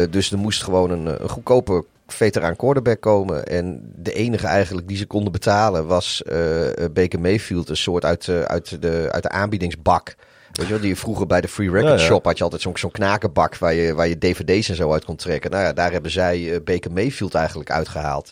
[0.09, 3.45] Dus er moest gewoon een, eh, een goedkope veteraan quarterback komen.
[3.45, 7.69] En de enige eigenlijk die ze konden betalen was eh, eh, Baker Mayfield.
[7.69, 10.15] Een soort uit, de uit, de, uit de aanbiedingsbak.
[10.51, 12.05] Weet je wel, die je vroeger bij de Free Record Ja.
[12.05, 15.05] Shop had je altijd zo'n zo'n knakenbak waar je, waar je dvd's en zo uit
[15.05, 15.51] kon trekken.
[15.51, 18.31] Nou ja, daar hebben zij eh, Baker Mayfield eigenlijk uitgehaald.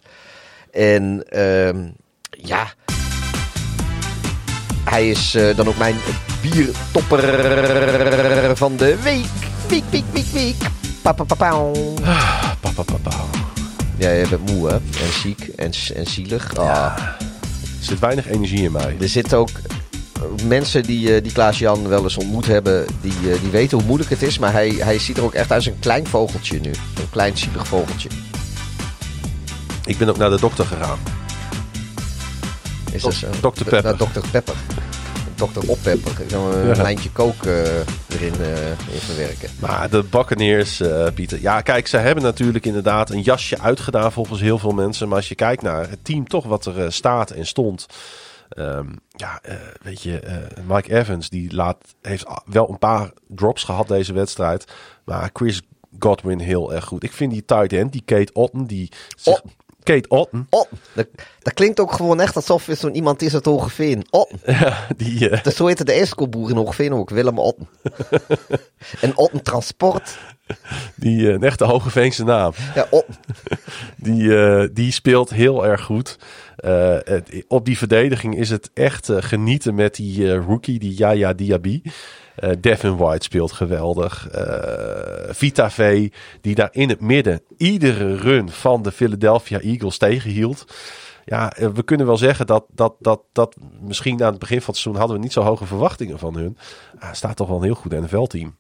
[0.72, 1.88] En ehm,
[2.30, 2.68] ja,
[4.84, 5.96] hij is eh, dan ook mijn
[6.42, 7.20] biertopper
[8.58, 9.26] van de week.
[9.68, 10.56] Week, week, week, week.
[11.02, 11.36] Pa, pa, pa.
[11.36, 13.45] Pa, pa, pa, pa.
[13.98, 14.74] Ja, je bent moe hè?
[14.76, 16.58] En ziek en, en zielig.
[16.58, 16.98] Ah.
[17.80, 18.96] Er zit weinig energie in mij.
[19.00, 23.42] Er zitten ook eh, mensen die, eh, die Klaas-Jan wel eens ontmoet hebben, die, eh,
[23.42, 24.40] die weten hoe moeilijk het is.
[24.40, 26.70] Maar hij, hij ziet er ook echt uit als een klein vogeltje nu.
[26.70, 28.10] Een klein zielig vogeltje.
[29.86, 31.00] Ik ben ook naar de dokter gegaan.
[32.92, 33.28] Is dat zo?
[33.30, 33.64] Dr.
[33.64, 33.84] Pepper.
[33.84, 34.20] Naar Dr.
[34.32, 34.56] Pepper.
[35.36, 35.70] Dr.
[35.70, 36.12] Oppepper.
[36.28, 36.82] Zal een Ja.
[36.82, 37.80] lijntje kook eh,
[38.10, 39.50] erin eh, in verwerken.
[39.60, 41.42] Maar de Buccaneers, eh, Pieter.
[41.42, 45.08] Ja, kijk, ze hebben natuurlijk inderdaad een jasje uitgedaan volgens heel veel mensen.
[45.08, 47.86] Maar als je kijkt naar het team toch wat er eh, staat en stond.
[48.50, 53.64] ehm, ja, eh, weet je, eh, Mike Evans die laat, heeft wel een paar drops
[53.64, 54.66] gehad deze wedstrijd.
[55.06, 55.62] Maar Chris
[56.00, 57.04] Godwin heel erg goed.
[57.04, 58.92] Ik vind die tight end, die Kate Otten, die...
[59.18, 59.42] zich-.
[59.86, 61.08] Kate Otten, Oh, dat,
[61.42, 64.06] dat klinkt ook gewoon echt alsof er zo'n iemand is uit Hogeveen.
[64.10, 64.32] Oh,
[64.98, 65.30] die...
[65.30, 67.68] eh, dat zo heette de ijskoolboer in Hogeveen ook, Willem Otten.
[69.02, 70.18] en Otten Transport.
[70.96, 72.52] die eh, een echte Hogeveense naam.
[72.76, 73.16] Ja, Otten.
[73.98, 76.18] Die, eh, die speelt heel erg goed.
[76.56, 81.82] Het- op die verdediging is het echt genieten met die rookie, die Yaya Diaby.
[82.36, 84.30] Eh, Devin White speelt geweldig.
[84.30, 86.10] Eh, Vita V,
[86.42, 90.66] die daar in het midden iedere run van de Philadelphia Eagles tegenhield.
[91.26, 94.68] Ja, eh, we kunnen wel zeggen dat, dat, dat, dat misschien aan het begin van
[94.68, 96.58] het seizoen hadden we niet zo hoge verwachtingen van hun.
[97.00, 98.58] Ah, staat toch wel een heel goed NFL-team.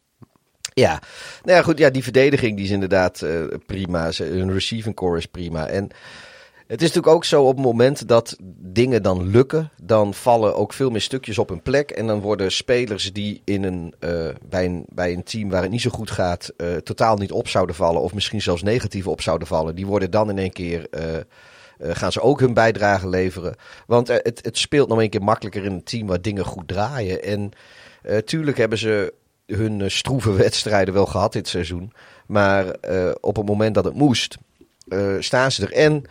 [0.74, 1.02] Ja,
[1.44, 1.78] nou ja, goed.
[1.78, 3.26] Ja, die verdediging die is inderdaad
[3.66, 4.10] prima.
[4.18, 5.68] Hun receiving core is prima.
[5.68, 5.90] En
[6.68, 10.74] het is natuurlijk ook zo op het moment dat dingen dan lukken, dan vallen ook
[10.74, 11.92] veel meer stukjes op hun plek.
[11.92, 14.30] En dan worden spelers die in een, eh,
[14.90, 18.02] bij, een, team waar het niet zo goed gaat, eh, totaal niet op zouden vallen.
[18.02, 19.76] Of misschien zelfs negatief op zouden vallen.
[19.76, 20.90] Die worden dan in één keer.
[20.90, 21.20] eh,
[21.78, 23.56] gaan ze ook hun bijdrage leveren.
[23.88, 27.24] Want het, het speelt nog een keer makkelijker in een team waar dingen goed draaien.
[27.24, 27.52] En
[28.26, 29.14] tuurlijk hebben ze
[29.46, 31.92] hun stroeve wedstrijden wel gehad dit seizoen.
[32.28, 32.66] Maar
[33.20, 34.38] op het moment dat het moest,
[35.20, 35.74] staan ze er.
[35.74, 36.06] En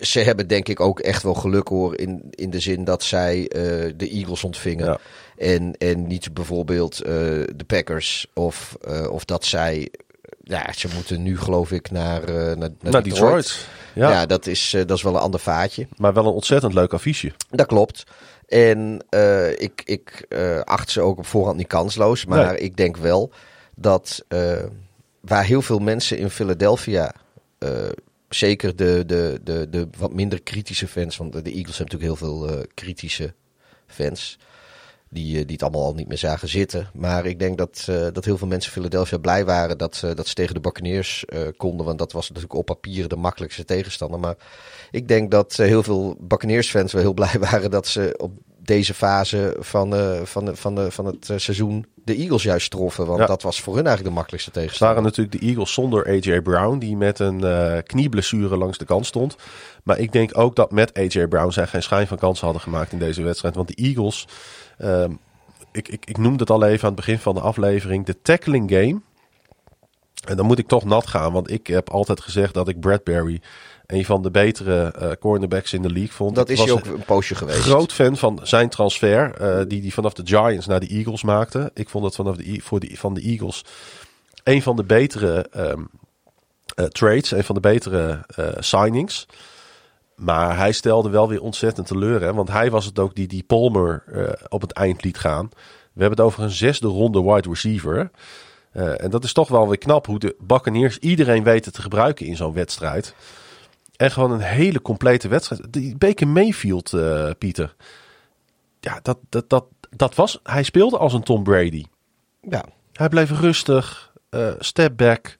[0.00, 1.98] ze hebben denk ik ook echt wel geluk hoor.
[1.98, 3.62] In, in de zin dat zij eh,
[3.96, 4.86] de Eagles ontvingen.
[4.86, 4.98] Ja.
[5.36, 7.12] En, en niet bijvoorbeeld eh,
[7.56, 8.26] de Packers.
[8.34, 9.88] Of, eh, of dat zij.
[10.42, 13.66] Ja, ze moeten nu geloof ik naar, naar, naar, Naar Detroit.
[13.94, 15.86] Ja, Ja, dat, is, dat is wel een ander vaatje.
[15.96, 17.32] maar wel een ontzettend leuk affiche.
[17.50, 18.04] Dat klopt.
[18.46, 19.04] En
[19.56, 20.26] ik, ik
[20.64, 22.24] acht ze ook op voorhand niet kansloos.
[22.24, 22.58] Maar Nee.
[22.58, 23.30] ik denk wel
[23.74, 24.24] dat
[25.20, 27.14] waar heel veel mensen in Philadelphia,
[28.28, 32.28] zeker de, de, de, de wat minder kritische fans, want de Eagles hebben natuurlijk heel
[32.28, 33.34] veel eh, kritische
[33.86, 34.38] fans.
[35.10, 36.90] Die, eh, die het allemaal al niet meer zagen zitten.
[36.94, 40.26] Maar ik denk dat, eh, dat heel veel mensen in Philadelphia blij waren dat, dat
[40.26, 41.24] ze tegen de Buccaneers
[41.56, 41.86] konden.
[41.86, 44.20] Want dat was natuurlijk op papier de makkelijkste tegenstander.
[44.20, 44.36] Maar
[44.90, 48.32] ik denk dat heel veel Buccaneers-fans wel heel blij waren dat ze op
[48.68, 52.70] deze fase van, eh, van, de, van, de, van het eh, seizoen de Eagles juist
[52.70, 53.06] troffen.
[53.06, 53.26] Want Ja.
[53.26, 54.96] dat was voor hun eigenlijk de makkelijkste Het tegenstander.
[54.96, 59.06] waren natuurlijk de Eagles zonder AJ Brown, die met een eh, knieblessure langs de kant
[59.06, 59.36] stond.
[59.82, 62.92] Maar ik denk ook dat met AJ Brown zij geen schijn van kansen hadden gemaakt
[62.92, 63.54] in deze wedstrijd.
[63.54, 64.26] Want de Eagles,
[64.78, 65.12] ehm,
[65.72, 68.70] ik, ik, ik noemde het al even aan het begin van de aflevering, de tackling
[68.70, 69.00] game.
[70.26, 73.40] En dan moet ik toch nat gaan, want ik heb altijd gezegd dat ik Bradbury
[73.88, 76.34] een van de betere eh, cornerbacks in de league vond.
[76.34, 77.58] dat Ik is je ook een poosje geweest.
[77.58, 81.70] Groot fan van zijn transfer, eh, die hij vanaf de Giants naar de Eagles maakte.
[81.74, 83.64] Ik vond het vanaf de, voor de, van de Eagles
[84.44, 85.82] een van de betere ehm,
[86.74, 88.24] eh, trades, een van de betere
[88.58, 89.26] signings.
[90.14, 92.20] Maar hij stelde wel weer ontzettend teleur.
[92.20, 92.34] Hè?
[92.34, 94.04] Want hij was het ook die, die Palmer
[94.48, 95.48] op het eind liet gaan.
[95.92, 98.10] We hebben het over een zesde ronde wide receiver.
[98.72, 102.36] En dat is toch wel weer knap hoe de Buccaneers iedereen weten te gebruiken in
[102.36, 103.14] zo'n wedstrijd.
[103.98, 105.72] En gewoon een hele complete wedstrijd.
[105.72, 107.74] Die Baker Mayfield, eh, Pieter.
[108.80, 110.40] Ja, dat, dat, dat, dat was.
[110.42, 111.84] Hij speelde als een Tom Brady.
[112.40, 115.36] Ja, Hij bleef rustig, eh step back.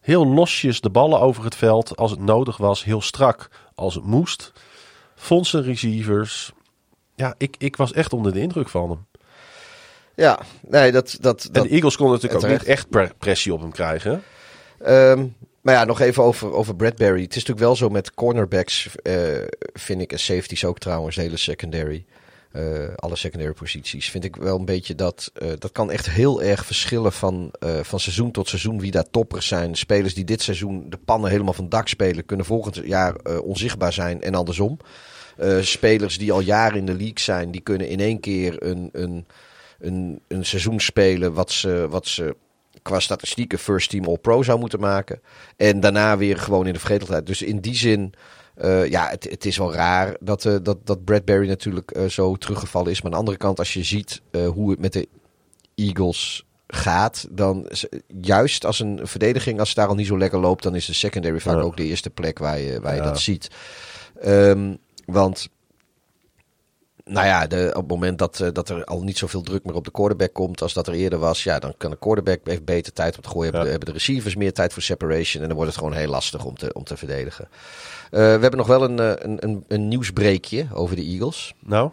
[0.00, 2.84] Heel losjes de ballen over het veld als het nodig was.
[2.84, 4.52] Heel strak als het moest.
[5.16, 6.52] Vond zijn receivers.
[7.14, 9.06] Ja, ik, ik was echt onder de indruk van hem.
[10.14, 10.38] ja.
[10.68, 11.16] nee, dat...
[11.20, 12.66] dat, En de Eagles konden natuurlijk ook terecht.
[12.66, 14.22] niet echt pre- pressie op hem krijgen.
[14.78, 15.26] Ehm,
[15.68, 17.22] maar ja, nog even over, over Bradbury.
[17.22, 19.14] Het is natuurlijk wel zo met cornerbacks, eh,
[19.72, 22.04] vind ik, en safeties ook trouwens, de hele secondary.
[22.52, 24.10] eh, alle secondary posities.
[24.10, 25.30] Vind ik wel een beetje dat.
[25.34, 27.52] eh, dat kan echt heel erg verschillen van,
[27.82, 28.80] van seizoen tot seizoen.
[28.80, 29.74] Wie daar toppers zijn.
[29.74, 32.24] Spelers die dit seizoen de pannen helemaal van dak spelen.
[32.24, 34.78] kunnen volgend jaar onzichtbaar zijn en andersom.
[35.60, 37.50] Spelers die al jaren in de league zijn.
[37.50, 39.26] die kunnen in één keer een, een,
[39.78, 41.32] een, een seizoen spelen.
[41.32, 41.86] wat ze.
[41.88, 42.36] Wat ze
[42.82, 45.20] qua statistieken first team all-pro zou moeten maken.
[45.56, 47.26] En daarna weer gewoon in de vergetelheid.
[47.26, 48.12] Dus in die zin,
[48.54, 52.36] eh, ja, het, het is wel raar dat, eh, dat, dat Bradbury natuurlijk eh, zo
[52.36, 52.96] teruggevallen is.
[52.96, 54.22] Maar aan de andere kant, als je ziet
[54.52, 55.08] hoe het met de
[55.74, 57.86] Eagles gaat, dan is-
[58.20, 60.92] juist als een verdediging, als het daar al niet zo lekker loopt, dan is de
[60.94, 61.60] secondary vaak Ja.
[61.62, 63.06] ook de eerste plek waar je, waar je Ja.
[63.08, 63.48] dat ziet.
[64.20, 64.74] Ehm,
[65.06, 65.48] want
[67.08, 69.74] nou ja, de, op het moment dat, eh, dat er al niet zoveel druk meer
[69.74, 72.64] op de quarterback komt als dat er eerder was, ja, dan kan de quarterback heeft
[72.64, 73.42] beter tijd om te gooien.
[73.44, 73.64] Hebben, Ja.
[73.64, 76.44] de, hebben de receivers meer tijd voor separation en dan wordt het gewoon heel lastig
[76.44, 77.48] om te, om te verdedigen.
[78.10, 81.54] Eh, we hebben nog wel een, eh, een, een, een nieuwsbreekje over de Eagles.
[81.58, 81.90] Nou,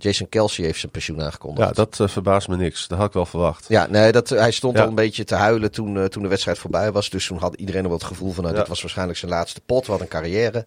[0.00, 1.76] Jason Kelsey heeft zijn pensioen aangekondigd.
[1.76, 2.88] ja, dat verbaast me niks.
[2.88, 3.64] Dat had ik wel verwacht.
[3.68, 4.82] Ja, nee, dat, hij stond Ja.
[4.82, 7.10] al een beetje te huilen toen, toen de wedstrijd voorbij was.
[7.10, 8.60] Dus toen had iedereen al wel het gevoel van, nou, Ja.
[8.60, 9.86] dit was waarschijnlijk zijn laatste pot.
[9.86, 10.66] Wat een carrière.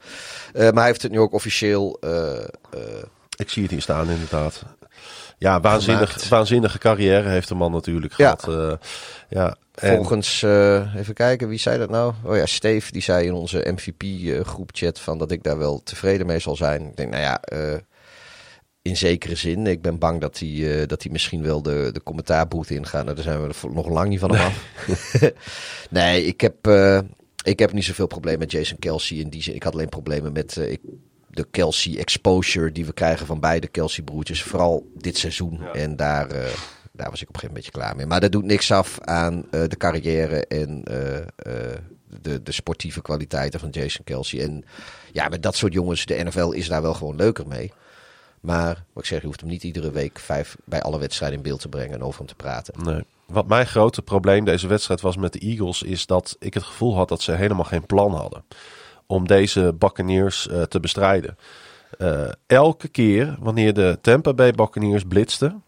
[0.54, 2.00] Maar hij heeft het nu ook officieel
[3.38, 4.64] Ik zie het hier staan, inderdaad.
[5.38, 6.28] Ja, waanzinnig, Gemaakt.
[6.30, 8.36] waanzinnige carrière heeft de man natuurlijk Ja.
[8.40, 8.72] gehad.
[8.72, 8.88] Eh,
[9.30, 12.14] ja, en- Volgens, eh, even kijken, wie zei dat nou?
[12.24, 16.40] Oh ja, Steve, die zei in onze MVP-groepchat van dat ik daar wel tevreden mee
[16.40, 16.82] zal zijn.
[16.86, 17.78] Ik denk, nou ja, eh,
[18.82, 19.68] in zekere zin.
[19.68, 23.04] Ik ben bang dat hij, eh, dat hij misschien wel de, de commentaarboot ingaat.
[23.04, 24.64] Nou, daar zijn we nog lang niet van af.
[25.90, 27.00] nee, ik heb, eh,
[27.44, 29.56] ik heb niet zoveel problemen met Jason Kelsey in die zin.
[29.56, 30.80] Ik had alleen problemen met eh, ik,
[31.32, 34.44] de Kelsey exposure die we krijgen van beide Kelsey broertjes.
[34.44, 35.62] Vooral dit seizoen.
[35.74, 36.44] En daar, eh,
[36.92, 38.06] daar was ik op een gegeven moment beetje klaar mee.
[38.06, 41.76] Maar dat doet niks af aan eh, de carrière en eh,
[42.22, 44.42] de, de sportieve kwaliteiten van Jason Kelsey.
[44.42, 44.66] En
[45.12, 47.72] ja, met dat soort jongens, de NFL is daar wel gewoon leuker mee.
[48.42, 51.44] Maar wat ik zeg, je hoeft hem niet iedere week vijf bij alle wedstrijden in
[51.44, 52.84] beeld te brengen en over hem te praten.
[52.84, 53.04] Nee.
[53.26, 56.96] Wat mijn grote probleem deze wedstrijd was met de Eagles, is dat ik het gevoel
[56.96, 58.44] had dat ze helemaal geen plan hadden
[59.12, 61.38] om deze Buccaneers eh, te bestrijden.
[61.97, 65.64] Eh, elke keer wanneer de Tampa Bay Buccaneers blitzten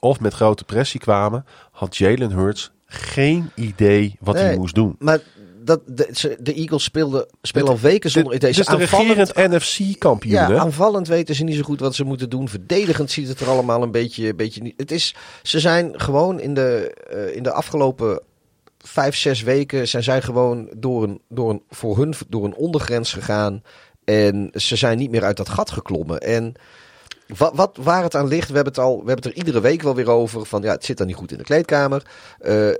[0.00, 4.96] of met grote pressie kwamen, had Jalen Hurts geen idee wat hij moest doen.
[4.98, 5.18] Maar
[5.68, 10.34] dat, de, de Eagles speelden, spelen al weken zonder Dit deze is de aanvallend, NFC-kampioen.
[10.34, 10.58] Ja, hè?
[10.58, 12.48] aanvallend weten ze niet zo goed wat ze moeten doen.
[12.48, 14.74] Verdedigend ziet het er allemaal een beetje, beetje niet.
[14.76, 18.22] Het is, ze zijn gewoon in de, eh, in de afgelopen
[18.78, 23.12] vijf, zes weken zijn zij gewoon door een, door een, voor hun door een ondergrens
[23.12, 23.62] gegaan.
[24.04, 26.20] En ze zijn niet meer uit dat gat geklommen.
[26.20, 26.54] En
[27.36, 29.60] wat, wat, waar het aan ligt, we hebben het, al, we hebben het er iedere
[29.60, 30.46] week wel weer over.
[30.46, 32.10] Van ja, het zit dan niet goed in de kleedkamer.
[32.38, 32.70] Eh,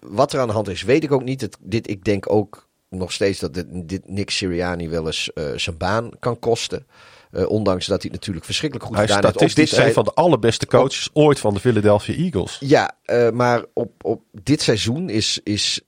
[0.00, 1.48] wat er aan de hand is, weet ik ook niet.
[1.60, 5.76] Dit, ik denk ook nog steeds dat dit, dit Nick Sirianni wel eens eh, zijn
[5.76, 6.86] baan kan kosten.
[7.32, 9.42] Eh, ondanks dat hij het natuurlijk verschrikkelijk goed Hij is gedaan heeft.
[9.42, 12.56] Op statistisch dit een van de allerbeste coaches ooit van de Philadelphia Eagles.
[12.60, 15.80] ja, eh, maar op, op dit seizoen is, is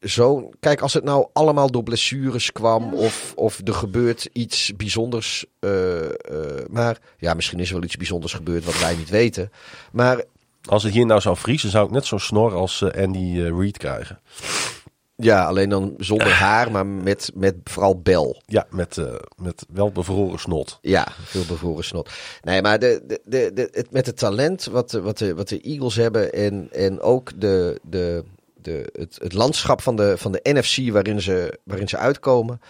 [0.00, 0.50] zo.
[0.60, 2.94] Kijk, als het nou allemaal door blessures kwam.
[2.94, 5.44] of, of er gebeurt iets bijzonders.
[5.60, 5.68] eh,
[6.70, 9.50] maar ja, misschien is er wel iets bijzonders gebeurd wat wij niet weten.
[9.92, 10.24] Maar
[10.64, 14.20] Als het hier nou zou vriezen, zou ik net zo'n snor als Andy Reid krijgen.
[15.16, 18.42] Ja, alleen dan zonder haar, maar met, met vooral bel.
[18.46, 20.78] Ja, met, eh, met wel bevroren snot.
[20.80, 22.10] Ja, veel bevoren snot.
[22.42, 25.48] Nee, maar de, de, de, de, het, met het talent wat de, wat de, wat
[25.48, 30.32] de Eagles hebben en, en ook de, de, de, het, het landschap van de, van
[30.32, 32.60] de NFC waarin ze, waarin ze uitkomen,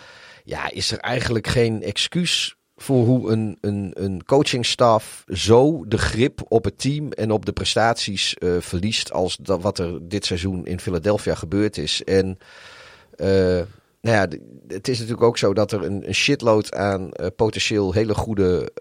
[0.44, 6.41] ja, is er eigenlijk geen excuus voor hoe een, een, een coachingstaf zo de grip
[6.49, 10.66] op het team en op de prestaties eh, verliest als dat, wat er dit seizoen
[10.66, 12.05] in Philadelphia gebeurd is.
[12.05, 12.39] En
[13.16, 13.29] eh,
[14.01, 14.29] nou ja,
[14.68, 18.72] het is natuurlijk ook zo dat er een, een shitload aan eh, potentieel hele goede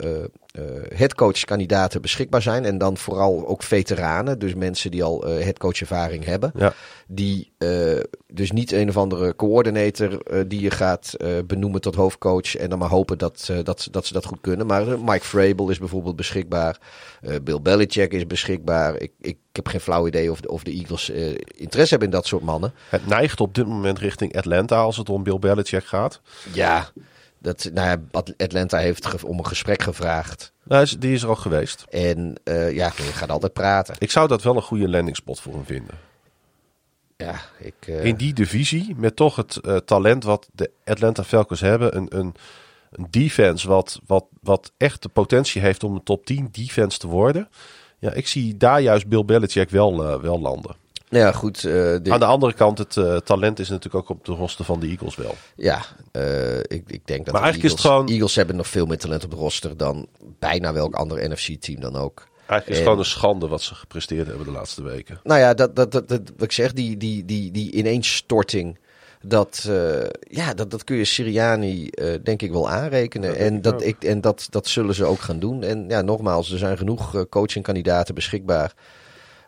[0.95, 2.65] headcoach-kandidaten beschikbaar zijn.
[2.65, 6.51] En dan vooral ook veteranen, dus mensen die al eh headcoach-ervaring hebben.
[6.55, 6.73] Ja.
[7.07, 11.95] Die eh, dus niet een of andere coördinator eh, die je gaat eh, benoemen tot
[11.95, 12.55] hoofdcoach.
[12.55, 14.67] En dan maar hopen dat, eh, dat, dat ze dat goed kunnen.
[14.67, 16.77] Maar eh, Mike Vrabel is bijvoorbeeld beschikbaar.
[17.21, 19.01] Eh, Bill Belichick is beschikbaar.
[19.01, 22.13] Ik, ik, heb geen flauw idee of de, of de Eagles eh, interesse hebben in
[22.13, 22.73] dat soort mannen.
[22.89, 26.21] Het neigt op dit moment richting Atlanta als het om Bill Belichick gaat.
[26.53, 26.89] Ja,
[27.45, 30.53] dat, nou ja, At- Atlanta heeft om een gesprek gevraagd.
[30.63, 31.85] Nou, die is er al geweest.
[31.89, 33.95] En eh, ja, je gaat altijd praten.
[33.99, 35.95] Ik zou dat wel een goede landingspot voor hem vinden.
[37.17, 41.59] Ja, ik, eh, In die divisie, met toch het eh, talent wat de Atlanta Falcons
[41.59, 41.95] hebben.
[41.95, 42.35] Een, een,
[42.91, 47.07] een defense wat, wat, wat echt de potentie heeft om een top 10 defense te
[47.07, 47.49] worden.
[47.99, 50.75] Ja, ik zie daar juist Bill Belichick wel, wel landen.
[51.15, 51.55] Nou ja, goed.
[51.57, 54.65] eh, de- Aan de andere kant, het eh, talent is natuurlijk ook op de roster
[54.65, 55.35] van de Eagles wel.
[55.55, 58.85] Ja, eh, ik, ik denk dat Maar de is Eagles, gewoon- Eagles hebben nog veel
[58.85, 60.07] meer talent op de roster dan
[60.39, 62.27] bijna welk ander NFC-team dan ook.
[62.37, 65.19] Eigenlijk is het gewoon een schande wat ze gepresteerd hebben de laatste weken.
[65.23, 68.79] Nou ja, dat, dat, dat, dat, wat ik zeg, die, die, die, die ineenstorting,
[69.21, 69.69] dat,
[70.19, 71.89] ja, dat, dat kun je Siriani
[72.23, 73.29] denk ik wel aanrekenen.
[73.29, 75.63] Dat en dat, ik, en dat, dat zullen ze ook gaan doen.
[75.63, 78.73] En ja, nogmaals, er zijn genoeg coachingkandidaten beschikbaar.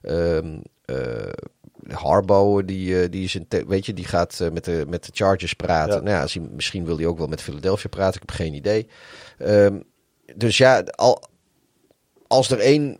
[0.01, 0.95] Ehm eh,
[1.91, 5.11] Harbo, die, eh, die, is te- weet je, die gaat eh, met, de, met de
[5.13, 5.93] Chargers praten.
[5.95, 5.99] Ja.
[6.01, 8.21] Nou ja, als hij, misschien wil hij ook wel met Philadelphia praten.
[8.21, 8.87] Ik heb geen idee.
[9.37, 9.79] Ehm,
[10.35, 11.23] dus ja, al,
[12.27, 12.95] als er één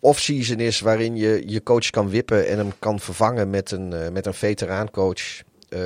[0.00, 4.08] off-season is waarin je je coach kan wippen en hem kan vervangen met een, uh,
[4.08, 5.42] met een veteraan-coach.
[5.68, 5.80] Uh,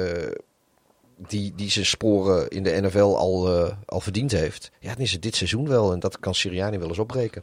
[1.29, 4.71] die, die zijn sporen in de NFL al, uh, al verdiend heeft.
[4.79, 5.93] Ja, dan is het dit seizoen wel.
[5.93, 7.43] En dat kan Siriani wel eens opbreken.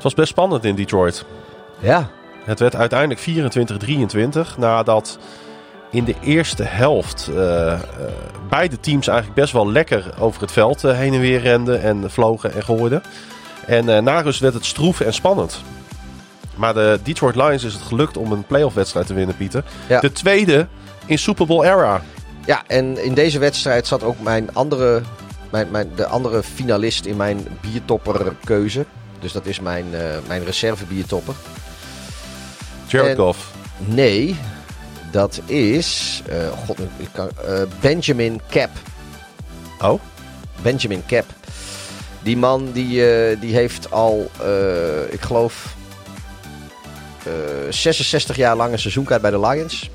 [0.00, 1.24] Het was best spannend in Detroit.
[1.78, 2.10] Ja.
[2.44, 3.20] Het werd uiteindelijk
[4.54, 5.18] 24-23 nadat
[5.90, 7.78] in de eerste helft uh, uh,
[8.48, 12.10] beide teams eigenlijk best wel lekker over het veld uh, heen en weer renden en
[12.10, 13.02] vlogen en gooiden.
[13.66, 15.62] En na rust werd het stroef en spannend.
[16.54, 19.64] Maar de Detroit Lions is het gelukt om een playoff wedstrijd te winnen, Pieter.
[19.88, 20.00] Ja.
[20.00, 20.66] De tweede
[21.06, 22.02] in Super Bowl era.
[22.46, 25.02] Ja, en in deze wedstrijd zat ook mijn andere,
[25.50, 28.86] mijn, mijn, de andere finalist in mijn biertopperkeuze.
[29.20, 29.86] Dus dat is mijn,
[30.26, 31.34] mijn reserve biertopper.
[32.86, 33.50] Jared En- Goff.
[33.76, 34.36] Nee,
[35.10, 38.70] dat is eh, God, ik kan, eh, Benjamin Cap.
[39.80, 40.00] Oh?
[40.62, 41.24] Benjamin Cap.
[42.22, 44.30] Die man die, die heeft al,
[45.10, 45.74] ik geloof,
[47.24, 47.32] eh,
[47.70, 49.90] 66 jaar lang een seizoenkaart bij de Lions.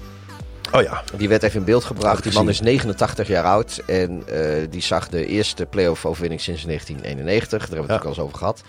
[0.72, 1.04] Oh ja.
[1.18, 2.24] Die werd even in beeld gebracht.
[2.24, 2.72] Die man is gezien.
[2.74, 3.82] 89 jaar oud.
[3.88, 4.24] En
[4.70, 7.50] die zag de eerste playoff overwinning sinds 1991.
[7.50, 7.96] Daar hebben we het Ja.
[7.98, 8.62] ook al eens over gehad.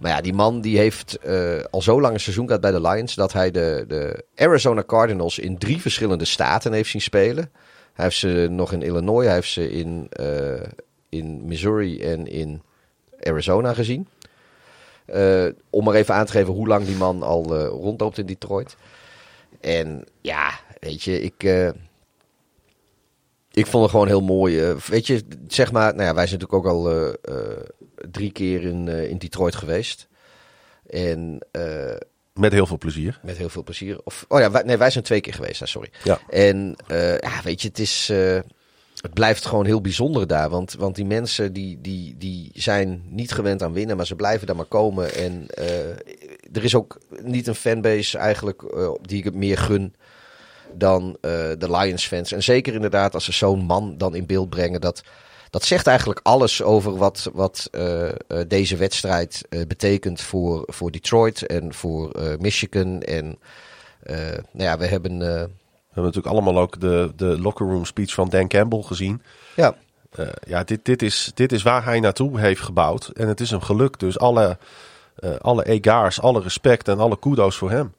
[0.00, 2.80] Maar ja, die man die heeft eh, al zo lang een seizoen gehad bij de
[2.80, 3.14] Lions...
[3.14, 7.50] dat hij de, de Arizona Cardinals in drie verschillende staten heeft zien spelen.
[7.92, 10.62] Hij heeft ze nog in Illinois, hij heeft ze in, eh,
[11.08, 12.62] in Missouri en in
[13.22, 14.08] Arizona gezien.
[15.06, 18.76] Eh, om maar even aan te geven hoe lang die man al rondloopt in Detroit.
[19.60, 21.42] En ja, weet je, ik,
[23.50, 24.74] ik vond het gewoon heel mooi.
[24.86, 27.14] weet je, zeg maar, nou ja, wij zijn natuurlijk ook al
[28.10, 30.08] drie keer in, eh, in Detroit geweest.
[30.90, 31.96] En eh,
[32.34, 33.20] Met heel veel plezier.
[33.22, 34.00] met heel veel plezier.
[34.04, 35.90] Of, oh ja, wij, nee, wij zijn twee keer geweest, ah, sorry.
[36.04, 36.20] Ja.
[36.28, 38.08] En eh, ja, weet je, het is.
[38.96, 40.50] het blijft gewoon heel bijzonder daar.
[40.50, 44.46] Want, want die mensen die, die, die zijn niet gewend aan winnen, maar ze blijven
[44.46, 45.14] daar maar komen.
[45.14, 45.46] En
[46.52, 48.62] er is ook niet een fanbase eigenlijk
[49.02, 49.94] die ik het meer gun
[50.72, 51.16] dan
[51.58, 52.32] de Lions fans.
[52.32, 54.80] En zeker inderdaad als ze zo'n man dan in beeld brengen.
[54.80, 55.02] Dat,
[55.56, 58.14] dat zegt eigenlijk alles over wat, wat eh, eh,
[58.48, 63.02] deze wedstrijd eh, betekent voor, voor Detroit en voor Michigan.
[63.02, 63.38] En
[64.02, 65.18] nou ja, we hebben...
[65.18, 69.22] We hebben natuurlijk allemaal ook de, de locker room speech van Dan Campbell gezien.
[69.54, 69.74] ja,
[70.46, 73.06] ja, dit, dit, is, dit is waar hij naartoe heeft gebouwd.
[73.14, 74.00] En het is hem gelukt.
[74.00, 74.58] Dus alle,
[75.40, 77.94] alle egaars, alle respect en alle kudo's voor hem.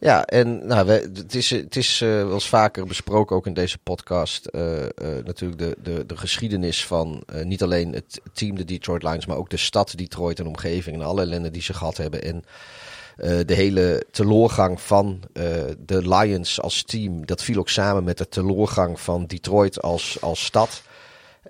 [0.00, 3.54] Ja, en nou, we, het is, het is eh, wel eens vaker besproken, ook in
[3.54, 4.62] deze podcast, eh,
[5.24, 9.50] natuurlijk de, de, de geschiedenis van niet alleen het team, de Detroit Lions, maar ook
[9.50, 12.22] de stad Detroit en omgeving en alle ellende die ze gehad hebben.
[12.22, 12.44] En
[13.46, 15.20] de hele teloorgang van
[15.78, 20.44] de Lions als team, dat viel ook samen met de teloorgang van Detroit als, als
[20.44, 20.82] stad.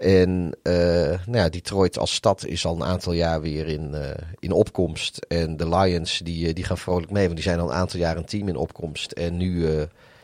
[0.01, 1.00] En eh,
[1.31, 5.19] nou ja, Detroit als stad is al een aantal jaar weer in, eh, in opkomst.
[5.29, 8.01] En de Lions die, eh, die gaan vrolijk mee, want die zijn al een aantal
[8.01, 9.13] jaar een team in opkomst.
[9.13, 9.79] En nu, eh,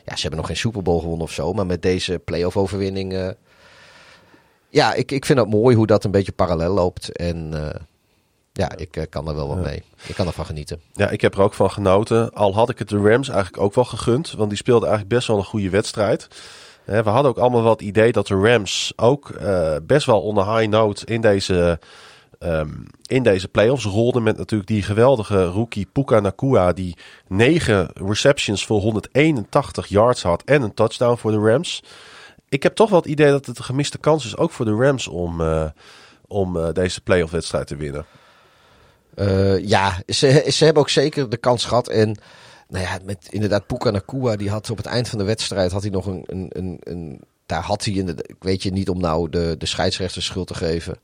[0.04, 3.34] ja, ze hebben nog geen Super Bowl gewonnen of zo, maar met deze playoff overwinning...
[4.68, 7.16] ja, ik, ik vind het mooi hoe dat een beetje parallel loopt.
[7.16, 7.54] En
[8.52, 9.82] ja, ik kan er wel wat mee.
[10.06, 10.80] Ik kan ervan genieten.
[10.92, 12.32] Ja, ik heb er ook van genoten.
[12.32, 14.32] Al had ik het de Rams eigenlijk ook wel gegund.
[14.32, 16.28] Want die speelden eigenlijk best wel een goede wedstrijd.
[16.86, 20.56] We hadden ook allemaal het idee dat de Rams ook eh, best wel on a
[20.56, 21.78] high note in deze,
[22.38, 22.68] ehm,
[23.06, 24.22] in deze playoffs rolden.
[24.22, 26.72] Met natuurlijk die geweldige rookie Puka Nakua.
[26.72, 26.96] Die
[27.28, 31.82] negen receptions voor 181 yards had en een touchdown voor de Rams.
[32.48, 34.74] Ik heb toch wel het idee dat het een gemiste kans is ook voor de
[34.74, 35.64] Rams om, eh,
[36.26, 38.06] om eh, deze playoff wedstrijd te winnen.
[39.62, 41.88] Ja, ze, ze hebben ook zeker de kans gehad.
[41.88, 42.16] En
[42.68, 45.82] nou ja, met inderdaad Puka Nakua, die had op het eind van de wedstrijd had
[45.82, 49.00] hij nog een, een, een, een daar had hij inderdaad, ik weet je niet om
[49.00, 50.98] nou de, de scheidsrechter schuld te geven.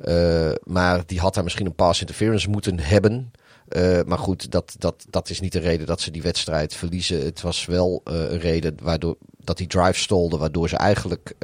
[0.00, 3.32] Eh, maar die had daar misschien een pass interference moeten hebben.
[3.68, 7.24] Eh, maar goed, dat, dat, dat is niet de reden dat ze die wedstrijd verliezen.
[7.24, 11.34] Het was wel eh, een reden waardoor dat die drive stolde, waardoor ze eigenlijk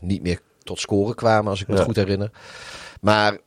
[0.00, 2.30] niet meer tot scoren kwamen, als ik me het goed herinner.
[3.00, 3.38] Maar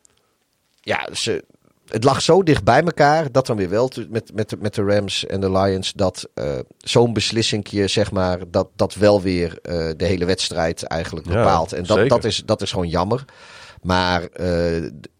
[0.81, 1.43] ja, ze,
[1.89, 4.83] het lag zo dicht bij elkaar, dat dan weer wel met, met, de- met de
[4.83, 9.89] Rams en de Lions, dat eh, zo'n beslissingje, zeg maar, dat, dat wel weer eh,
[9.97, 11.73] de hele wedstrijd eigenlijk Ja, bepaalt.
[11.73, 12.09] en dat, zeker.
[12.09, 13.25] dat, is, dat is gewoon jammer.
[13.81, 14.27] Maar eh,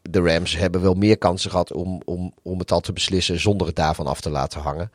[0.02, 3.68] de Rams hebben wel meer kansen gehad om, om, om het al te beslissen zonder
[3.68, 4.92] het daarvan af te laten hangen.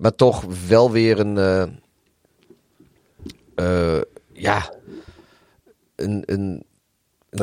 [0.00, 1.34] Maar toch wel weer een.
[4.32, 4.72] ja.
[5.96, 6.22] Een.
[6.26, 6.64] een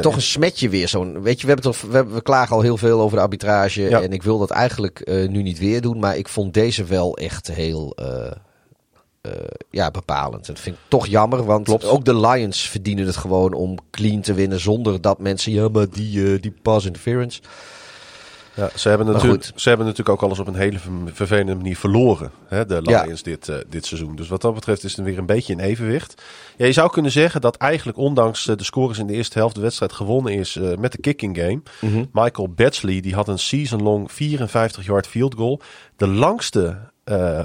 [0.01, 0.87] toch een smetje weer.
[0.87, 3.23] Zo'n, weet je, we, hebben toch, we, hebben, we klagen al heel veel over de
[3.23, 3.81] arbitrage.
[3.81, 4.01] Ja.
[4.01, 5.99] En ik wil dat eigenlijk eh, nu niet weer doen.
[5.99, 7.93] Maar ik vond deze wel echt heel.
[7.95, 8.31] eh,
[9.21, 9.31] eh,
[9.69, 10.47] ja, bepalend.
[10.47, 11.85] En dat vind ik toch jammer, want Klopt.
[11.85, 15.89] ook de Lions verdienen het gewoon om clean te winnen zonder dat mensen, ja, maar
[15.89, 17.41] die, die pass interference.
[18.55, 21.77] Ja, ze, hebben natuurlijk, ze hebben natuurlijk ook alles op een hele ver- vervelende manier
[21.77, 22.31] verloren.
[22.47, 23.03] Hè, de Ja.
[23.03, 24.15] Lions dit, eh, dit seizoen.
[24.15, 26.21] Dus wat dat betreft is het weer een beetje in evenwicht.
[26.57, 29.55] Ja, je zou kunnen zeggen dat eigenlijk ondanks eh, de scores in de eerste helft
[29.55, 31.61] de wedstrijd gewonnen is eh, met de kicking game.
[32.11, 35.61] Michael Batchley die had een season-long 54 yard field goal.
[35.97, 36.91] De langste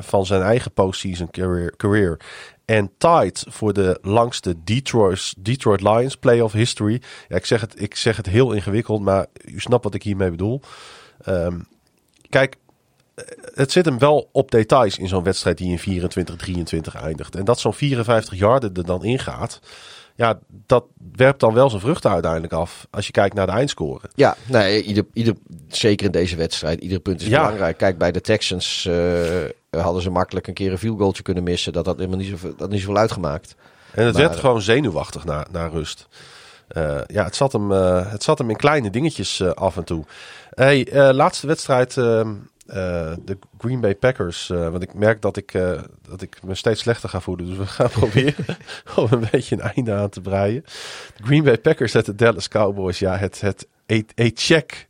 [0.01, 1.77] van zijn eigen postseason career.
[1.77, 2.21] career.
[2.65, 7.03] En tied voor de langste Detroit, Detroit Lions playoff history.
[7.29, 10.31] Ja, ik, zeg het, ik zeg het heel ingewikkeld, maar u snapt wat ik hiermee
[10.31, 10.61] bedoel.
[11.25, 11.59] Ehm,
[12.29, 12.57] kijk,
[13.55, 17.35] het zit hem wel op details in zo'n wedstrijd die in 24-23 eindigt.
[17.37, 19.61] En dat zo'n 54 yarden er dan ingaat.
[20.15, 20.85] Ja, dat
[21.17, 22.87] werpt dan wel zijn vruchten uiteindelijk af.
[22.91, 24.01] Als je kijkt naar de eindscore.
[24.15, 25.35] Ja, nee, ieder, ieder,
[25.69, 27.41] zeker in deze wedstrijd, ieder punt is Ja.
[27.43, 27.77] belangrijk.
[27.79, 31.73] Kijk, bij de Texans eh, hadden ze makkelijk een keer een field goaltje kunnen missen.
[31.73, 33.55] Dat had helemaal niet zoveel, dat niet zoveel uitgemaakt.
[33.93, 36.07] En het Maar- werd gewoon zenuwachtig na, na rust.
[36.69, 40.05] Eh, ja, het zat, hem, eh, het zat hem in kleine dingetjes af en toe.
[40.59, 42.35] Hey, eh, laatste wedstrijd, ehm,
[42.67, 44.51] eh, de Green Bay Packers.
[44.51, 45.53] eh, want ik merk dat ik,
[46.09, 47.47] dat ik me steeds slechter ga voelen.
[47.49, 48.45] Dus we gaan proberen
[48.97, 50.65] om een beetje een einde aan te breien.
[51.17, 52.99] De Green Bay Packers en de Dallas Cowboys.
[52.99, 53.67] Ja, het, het
[54.15, 54.87] e-check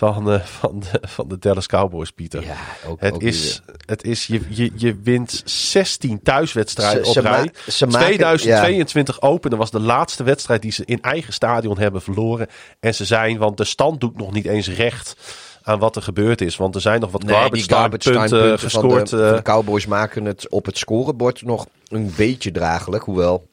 [0.00, 2.42] van, eh, van, de, van de Dallas Cowboys, Pieter.
[2.42, 7.50] Ja, ook, Het ook is, het is je, je, je wint 16 thuiswedstrijden op rij.
[7.68, 12.02] ze maken- 2022 Open, dat was de laatste wedstrijd die ze in eigen stadion hebben
[12.02, 12.46] verloren.
[12.80, 15.16] En ze zijn, want de stand doet nog niet eens recht
[15.62, 16.56] aan wat er gebeurd is.
[16.56, 19.10] Want er zijn nog wat Nee, garbage, garbage punten van gescoord.
[19.10, 23.04] de, van de eh, Cowboys maken het op het scorebord nog een beetje draaglijk.
[23.04, 23.48] Hoewel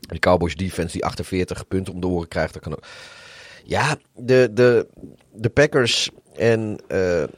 [0.00, 2.52] de Cowboys defense die 48 punten om de oren krijgt.
[2.52, 2.82] Dat kan ook.
[3.70, 4.86] Ja, de, de,
[5.32, 7.28] de Packers en eh, eh,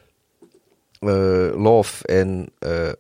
[1.55, 2.93] Love en eh,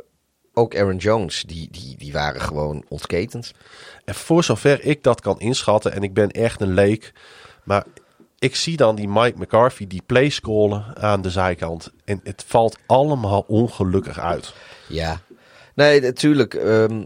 [0.52, 3.52] ook Aaron Jones, die, die, die waren gewoon ontketend.
[4.04, 7.12] En voor zover ik dat kan inschatten, en ik ben echt een leek,
[7.64, 7.84] maar
[8.38, 11.92] ik zie dan die Mike McCarthy die play scrollen aan de zijkant.
[12.04, 14.54] En het valt allemaal ongelukkig uit.
[14.88, 15.20] Ja,
[15.74, 16.54] nee, natuurlijk.
[16.54, 17.04] ehm,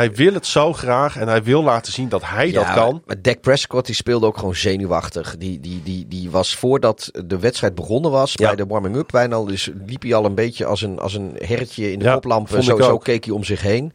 [0.00, 3.02] Hij wil het zo graag en hij wil laten zien dat hij dat kan.
[3.06, 5.36] Maar Dak Prescott die speelde ook gewoon zenuwachtig.
[5.36, 8.46] Die, die, die, die was voordat de wedstrijd begonnen was, Ja.
[8.46, 11.36] bij de warming-up bijna al, dus liep hij al een beetje als een, als een
[11.38, 12.62] hertje in de Ja, koplampen.
[12.62, 13.92] Zo, zo keek hij om zich heen.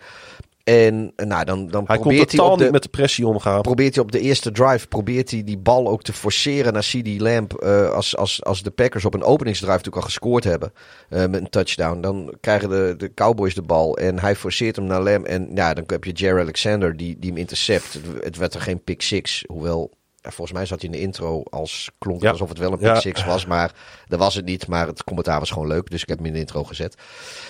[0.66, 3.61] En nou, dan, dan Hij probeert hij op de, met de pressie omgaan.
[3.61, 7.20] probeert hij op de eerste drive probeert hij die bal ook te forceren naar CD
[7.20, 7.53] Lamb.
[7.53, 10.74] eh, als, als, als de Packers op een openingsdrive natuurlijk al gescoord hebben
[11.09, 12.01] eh, met een touchdown.
[12.01, 15.26] Dan krijgen de, de Cowboys de bal en hij forceert hem naar Lamb.
[15.26, 17.99] En ja, dan heb je Jerry Alexander die, die hem intercept.
[18.22, 19.43] Het, werd er geen pick six.
[19.47, 19.91] Hoewel,
[20.34, 22.32] volgens mij zat hij in de intro als klonk het Ja.
[22.32, 22.99] alsof het wel een pick Ja.
[22.99, 23.45] six was.
[23.45, 23.71] Maar
[24.07, 24.67] dat was het niet.
[24.67, 25.89] Maar het commentaar was gewoon leuk.
[25.89, 26.95] Dus ik heb hem in de intro gezet.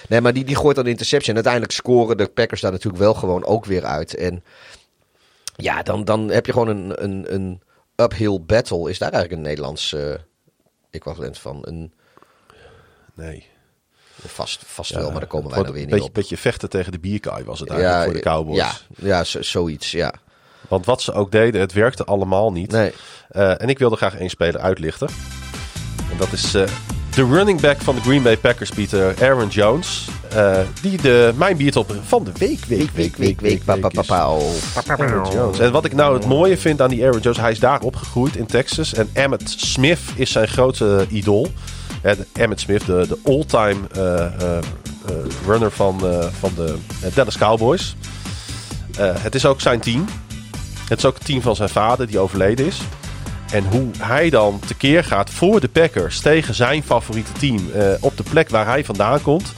[0.09, 1.29] Nee, maar die, die gooit dan de interception.
[1.29, 4.15] En uiteindelijk scoren de Packers daar natuurlijk wel gewoon ook weer uit.
[4.15, 4.43] En
[5.55, 7.61] ja, dan, dan heb je gewoon een, een, een
[7.95, 8.89] uphill battle.
[8.89, 10.13] Is daar eigenlijk een Nederlands eh
[10.91, 11.59] equivalent van?
[11.61, 11.93] Een,
[13.13, 13.47] Nee.
[14.27, 16.13] vast vast wel, maar daar komen wij dan weer een niet beetje, op.
[16.13, 18.57] beetje vechten tegen de bierkaai was het eigenlijk voor de Cowboys.
[18.57, 20.13] Ja, ja zo- zoiets, ja.
[20.67, 22.71] Want wat ze ook deden, het werkte allemaal niet.
[22.71, 22.91] Nee.
[23.29, 25.07] Eh, en ik wilde graag één speler uitlichten.
[26.11, 26.63] En dat is eh,
[27.15, 30.07] de running back van de Green Bay Packers, Pieter, Aaron Jones.
[30.29, 33.61] Eh, die de mijn biertop van de week, week, Week, week, week,
[34.09, 34.53] oh.
[34.87, 35.59] Aaron Jones.
[35.59, 38.35] En wat ik nou het mooie vind aan die Aaron Jones, hij is daar opgegroeid
[38.35, 38.93] in Texas.
[38.93, 41.47] En Emmett Smith is zijn grote idool.
[42.01, 44.61] Eh, de- Emmett Smith, de, de all-time eh, eh, eh,
[45.45, 47.95] runner van, eh, van de eh, Dallas Cowboys.
[48.97, 50.05] Eh, het is ook zijn team.
[50.89, 52.81] Het is ook het team van zijn vader die overleden is.
[53.51, 58.17] En hoe hij dan tekeer gaat voor de Packers tegen zijn favoriete team eh, op
[58.17, 59.53] de plek waar hij vandaan komt.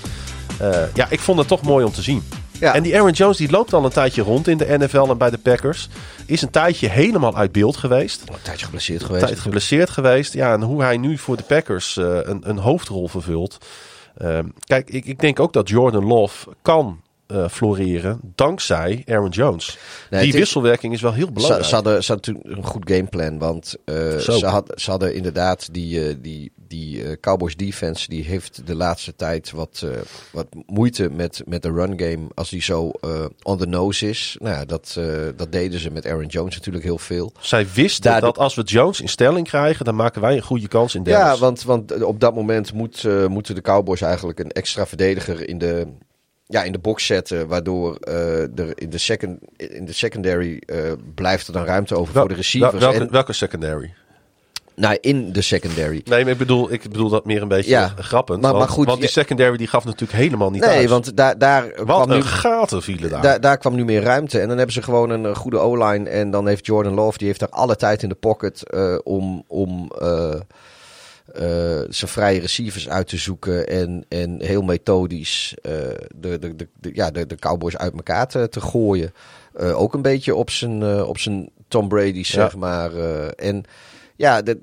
[0.59, 2.23] Eh, ja, ik vond het toch mooi om te zien.
[2.59, 2.73] Ja.
[2.73, 5.30] En die Aaron Jones die loopt al een tijdje rond in de NFL en bij
[5.30, 5.89] de Packers.
[6.25, 8.21] Is een tijdje helemaal uit beeld geweest.
[8.21, 9.25] Een tijdje geblesseerd Een geweest.
[9.25, 10.34] tijd geblesseerd geweest.
[10.34, 13.57] Ja, en hoe hij nu voor de Packers eh, een, een hoofdrol vervult.
[14.17, 19.78] Ehm, kijk, ik, ik denk ook dat Jordan Love kan eh, floreren dankzij Aaron Jones.
[20.09, 21.65] Nee, die wisselwerking is wel heel belangrijk.
[21.65, 23.38] ze, hadden, ze hadden natuurlijk een goed gameplan.
[23.38, 28.09] Want eh, ze, had, ze hadden inderdaad die, eh, die, die Cowboys defense.
[28.09, 29.86] Die heeft de laatste tijd wat,
[30.32, 32.28] wat moeite met, met de run game.
[32.34, 32.91] Als die zo
[33.43, 34.38] on the nose is.
[34.39, 34.99] Nou ja, dat,
[35.36, 37.32] dat deden ze met Aaron Jones natuurlijk heel veel.
[37.39, 40.67] Zij wisten Daardoor- dat als we Jones in stelling krijgen, dan maken wij een goede
[40.67, 41.34] kans in Dallas.
[41.34, 45.57] Ja, want, want op dat moment moet, moeten de Cowboys eigenlijk een extra verdediger in
[45.57, 45.88] de,
[46.47, 47.47] ja, in de box zetten.
[47.47, 50.79] Waardoor eh, er in de, second, in de secondary eh,
[51.15, 52.71] blijft er dan ruimte over Wel- voor de receivers.
[52.73, 53.93] wel- welke, en, welke secondary?
[54.75, 56.01] Nou, in de secondary.
[56.05, 58.41] Nee, maar ik bedoel, ik bedoel dat meer een beetje Ja, grappend.
[58.41, 61.37] maar- want, maar goed, want die secondary die gaf natuurlijk helemaal niet Nee, want daar,
[61.37, 63.21] daar, Wat kwam een nu, gaten vielen daar.
[63.21, 64.39] daar, daar kwam nu meer ruimte.
[64.39, 66.09] En dan hebben ze gewoon een eh, goede O-line.
[66.09, 68.63] En dan heeft Jordan Love, die heeft daar alle tijd in de pocket
[69.03, 69.91] om, om
[71.89, 73.67] zijn vrije receivers uit te zoeken.
[73.67, 75.71] En, en heel methodisch eh,
[76.15, 79.11] de, de, de, de- ja, de, de Cowboys uit elkaar te, te gooien.
[79.53, 82.93] Eh, ook een beetje op zijn, eh, op zijn Tom Brady, zeg maar.
[82.95, 83.47] eh.
[83.49, 83.63] en
[84.15, 84.59] ja, de,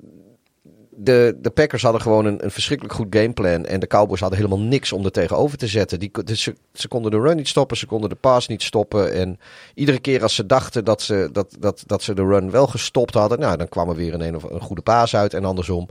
[0.97, 3.65] de, de Packers hadden gewoon een, een verschrikkelijk goed gameplan.
[3.65, 5.99] En de Cowboys hadden helemaal niks om er tegenover te zetten.
[5.99, 9.13] Die, dus ze, ze konden de run niet stoppen, ze konden de pass niet stoppen.
[9.13, 9.39] En
[9.73, 13.13] iedere keer als ze dachten dat ze, dat, dat, dat ze de run wel gestopt
[13.13, 15.33] hadden, nou, dan kwam er weer een, een, of een goede paas uit.
[15.33, 15.87] En andersom.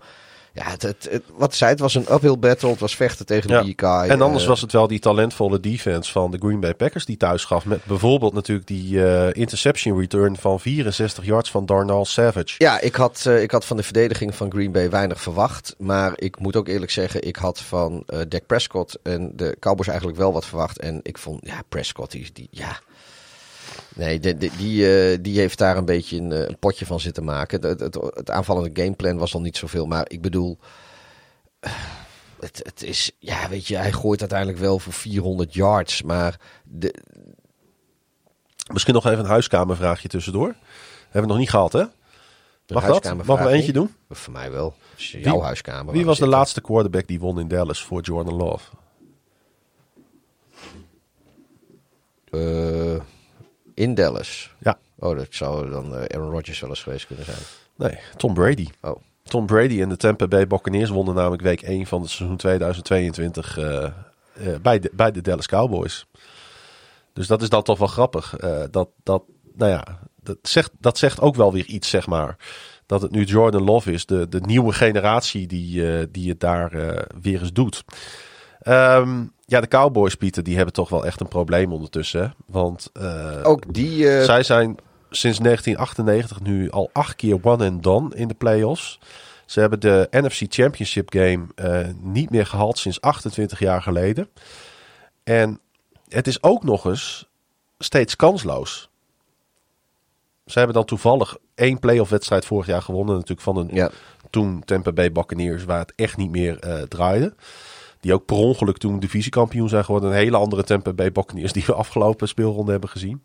[0.55, 2.71] Ja, het, het, het- wat zei, het was een uphill battle.
[2.71, 3.63] Het was vechten tegen de Ja.
[3.65, 4.11] big guy.
[4.11, 7.17] En anders Eh, was het wel die talentvolle defense van de Green Bay Packers die
[7.17, 7.65] thuis gaf.
[7.65, 12.55] Met bijvoorbeeld natuurlijk die eh, interception return van 64 yards van Darnell Savage.
[12.59, 15.75] Ja, ik had, eh, ik had van de verdediging van Green Bay weinig verwacht.
[15.79, 19.89] Maar ik moet ook eerlijk zeggen, ik had van eh Dak Prescott en de Cowboys
[19.89, 20.79] eigenlijk wel wat verwacht.
[20.79, 22.79] En ik vond, ja, Prescott, die, die ja...
[23.95, 27.69] Nee, die, eh, die heeft daar een beetje een, eh, een potje van zitten maken.
[27.69, 29.87] Het, het, het aanvallende gameplan was al niet zoveel.
[29.87, 30.59] Maar ik bedoel,
[32.41, 36.03] het, het is, ja, weet je, hij gooit uiteindelijk wel voor 400 yards.
[36.03, 36.95] Maar de,
[38.73, 40.55] Misschien nog even een huiskamervraagje tussendoor.
[41.03, 41.85] Hebben we nog niet gehad, hè?
[42.69, 43.27] Mag dat?
[43.27, 43.75] Mag we eentje niet?
[43.75, 43.95] doen?
[44.11, 44.75] voor mij wel.
[44.97, 45.93] Je jouw huiskamer.
[45.93, 48.71] Wie was de laatste quarterback die won in Dallas voor Jordan Love?
[52.31, 53.01] Eh,
[53.75, 54.55] in Dallas.
[54.59, 54.79] Ja.
[54.99, 57.39] Oh, dat zou dan eh, Aaron Rodgers wel eens geweest kunnen zijn.
[57.77, 58.69] Nee, Tom Brady.
[58.81, 58.97] Oh.
[59.23, 63.59] Tom Brady en de Tampa Bay Buccaneers wonnen namelijk week 1 van het seizoen 2022
[63.59, 63.93] eh, eh,
[64.63, 66.07] bij, de, bij de Dallas Cowboys.
[67.13, 68.37] Dus dat is dan toch wel grappig.
[68.71, 69.23] dat, dat,
[69.55, 72.37] nou ja, dat zegt, dat zegt ook wel weer iets, zeg maar.
[72.87, 76.71] Dat het nu Jordan Love is, de, de nieuwe generatie die, die het daar
[77.21, 77.85] weer eens doet.
[78.61, 82.35] Ehm, ja, de Cowboys, Pieter, die hebben toch wel echt een probleem ondertussen.
[82.47, 84.09] Want eh, Ook die...
[84.11, 84.77] eh, zij zijn
[85.11, 88.99] sinds 1998 nu al acht keer one and done in de playoffs.
[89.47, 94.29] Ze hebben de NFC Championship game eh, niet meer gehaald sinds 28 jaar geleden.
[95.25, 95.61] En
[96.09, 97.29] het is ook nog eens
[97.79, 98.89] steeds kansloos.
[100.47, 103.15] Ze hebben dan toevallig één playoff wedstrijd vorig jaar gewonnen.
[103.15, 103.91] Natuurlijk van een ja.
[104.31, 107.35] toen Tampa Bay Buccaneers, waar het echt niet meer draaide.
[108.05, 110.11] Die ook per ongeluk toen divisiekampioen zijn geworden.
[110.11, 113.23] Een hele andere Tampa Bay Buccaneers die we afgelopen speelronde hebben gezien.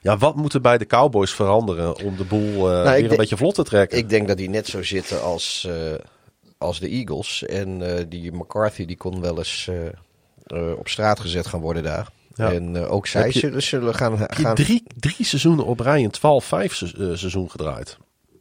[0.00, 3.36] Ja, wat moet er bij de Cowboys veranderen om de boel eh, weer een beetje
[3.36, 3.98] vlot te trekken?
[3.98, 5.94] Ik denk dat die net zo zitten als, eh,
[6.58, 7.42] als de Eagles.
[7.44, 9.70] En eh, die McCarthy die kon wel eens
[10.78, 12.08] op straat gezet gaan worden daar.
[12.34, 12.52] Ja.
[12.52, 14.18] En ook zij je- zullen, zullen gaan...
[14.18, 17.98] Gaan drie, drie seizoenen op rij een 12-5 se- eh, seizoen gedraaid.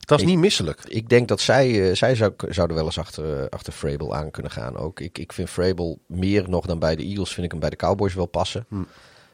[0.07, 0.81] Dat is Ik- niet misselijk.
[0.87, 4.31] Ik denk dat zij, eh, zij zou, zouden wel eens achter, eh, achter Vrabel aan
[4.31, 4.99] kunnen gaan ook.
[4.99, 7.75] Ik, ik vind Vrabel meer nog dan bij de Eagles, vind ik hem bij de
[7.75, 8.65] Cowboys wel passen.
[8.69, 8.83] Hm.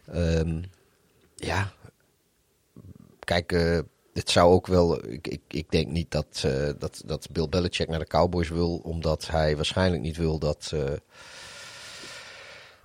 [0.06, 0.62] Ehm,
[1.36, 1.72] ja,
[3.20, 3.80] kijk, eh,
[4.14, 5.06] het zou ook wel...
[5.10, 6.46] Ik, ik, ik denk niet dat,
[6.80, 10.74] dat, dat Bill Belichick naar de Cowboys wil, omdat hij waarschijnlijk niet wil dat...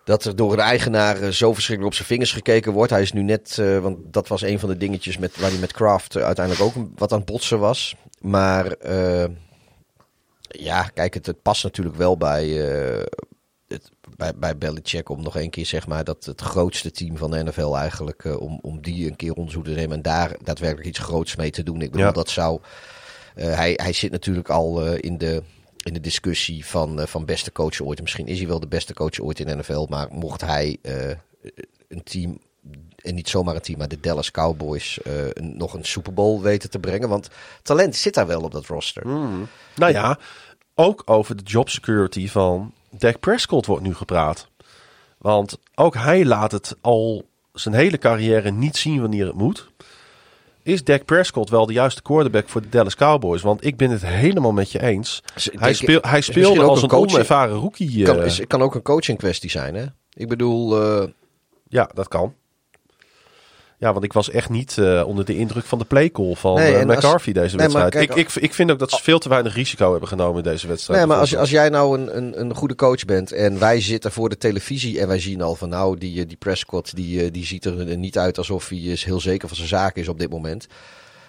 [0.09, 2.91] dat er door een eigenaar eh, zo verschrikkelijk op zijn vingers gekeken wordt.
[2.91, 5.59] Hij is nu net, eh, want dat was een van de dingetjes met, waar hij
[5.59, 7.97] met Kraft eh, uiteindelijk ook wat aan het botsen was.
[8.21, 8.77] Maar
[10.49, 13.05] ja, kijk, het, het past natuurlijk wel bij, eh,
[13.69, 17.31] het, bij, bij Belichick om nog een keer zeg maar dat het grootste team van
[17.31, 20.99] de NFL eigenlijk, om, om die een keer onderzoek te nemen en daar daadwerkelijk iets
[20.99, 21.83] groots mee te doen.
[21.83, 22.13] Ik bedoel, Ja.
[22.13, 22.61] dat zou...
[23.35, 25.43] hij, hij zit natuurlijk al in de
[25.85, 27.99] in de discussie van, eh, van beste coach ooit.
[27.99, 29.87] En Misschien is hij wel de beste coach ooit in de NFL.
[29.89, 31.11] Maar mocht hij eh,
[31.89, 32.39] een team,
[32.97, 36.71] en niet zomaar een team, maar de Dallas Cowboys, eh, nog een Super Bowl weten
[36.71, 37.09] te brengen.
[37.09, 37.29] Want
[37.63, 39.07] talent zit daar wel op dat roster.
[39.75, 40.19] Nou ja,
[40.75, 44.49] ook over de job security van Dak Prescott wordt nu gepraat.
[45.19, 49.71] Want ook hij laat het al zijn hele carrière niet zien wanneer het moet.
[50.69, 53.43] Is Dak Prescott wel de juiste quarterback voor de Dallas Cowboys?
[53.43, 55.23] Want ik ben het helemaal met je eens.
[55.35, 58.05] Dus Hij, speel, hij speelde als een coaching- onervaren rookie.
[58.05, 59.85] Kan, eh, is, kan ook een coaching kwestie zijn, hè?
[60.13, 61.09] Ik bedoel, eh,
[61.69, 62.35] Ja, dat kan.
[63.81, 66.75] Ja, want ik was echt niet eh, onder de indruk van de playcall van Nee,
[66.75, 67.93] eh, als- McCarthy deze Nee, wedstrijd.
[67.93, 70.51] kijk, ik, ik, ik vind ook dat ze veel te weinig risico hebben genomen in
[70.51, 70.99] deze wedstrijd.
[70.99, 74.13] Nee, maar als, als jij nou een, een, een goede coach bent en wij zitten
[74.13, 77.45] voor de televisie en wij zien al van nou, die, eh, die Prescott die, die
[77.47, 80.31] ziet er niet uit alsof hij is heel zeker van zijn zaken is op dit
[80.31, 80.67] moment.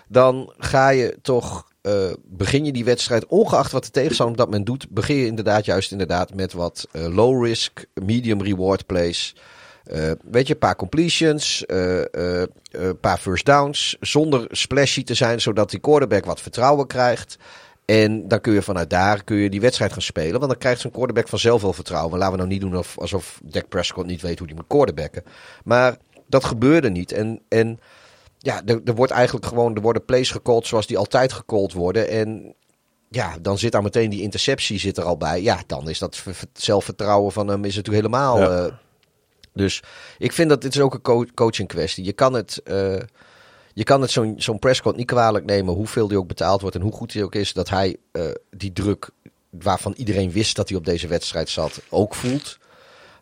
[0.07, 1.67] Dan ga je toch,
[2.25, 5.65] begin je die wedstrijd, ongeacht wat de tegenstander op dat moment doet, begin je inderdaad
[5.65, 9.35] juist inderdaad met wat low risk, medium reward plays.
[9.89, 15.13] Eh, weet je, een paar completions, eh, eh, een paar first downs, zonder splashy te
[15.13, 17.37] zijn, zodat die quarterback wat vertrouwen krijgt.
[17.85, 20.39] En dan kun je vanuit daar kun je die wedstrijd gaan spelen.
[20.39, 22.09] Want dan krijgt zo'n quarterback vanzelf wel vertrouwen.
[22.11, 24.67] Maar laten we nou niet doen of, alsof Dak Prescott niet weet hoe hij moet
[24.67, 25.23] quarterbacken.
[25.63, 27.11] Maar dat gebeurde niet.
[27.11, 27.79] En, en
[28.37, 32.09] ja, er, er wordt eigenlijk gewoon, er worden plays gecalled zoals die altijd gecalled worden.
[32.09, 32.55] En
[33.09, 35.41] ja, dan zit daar meteen die interceptie zit er al bij.
[35.41, 36.23] Ja, dan is dat
[36.53, 38.39] zelfvertrouwen van hem is natuurlijk helemaal.
[38.39, 38.79] Ja.
[39.53, 39.83] Dus
[40.17, 42.03] ik vind dat dit is ook een co- coaching kwestie.
[42.03, 42.95] Je kan het, eh,
[43.73, 46.81] je kan het zo'n zo'n Prescott niet kwalijk nemen hoeveel die ook betaald wordt en
[46.81, 47.53] hoe goed hij ook is.
[47.53, 49.09] Dat hij eh, die druk
[49.49, 52.57] waarvan iedereen wist dat hij op deze wedstrijd zat ook voelt.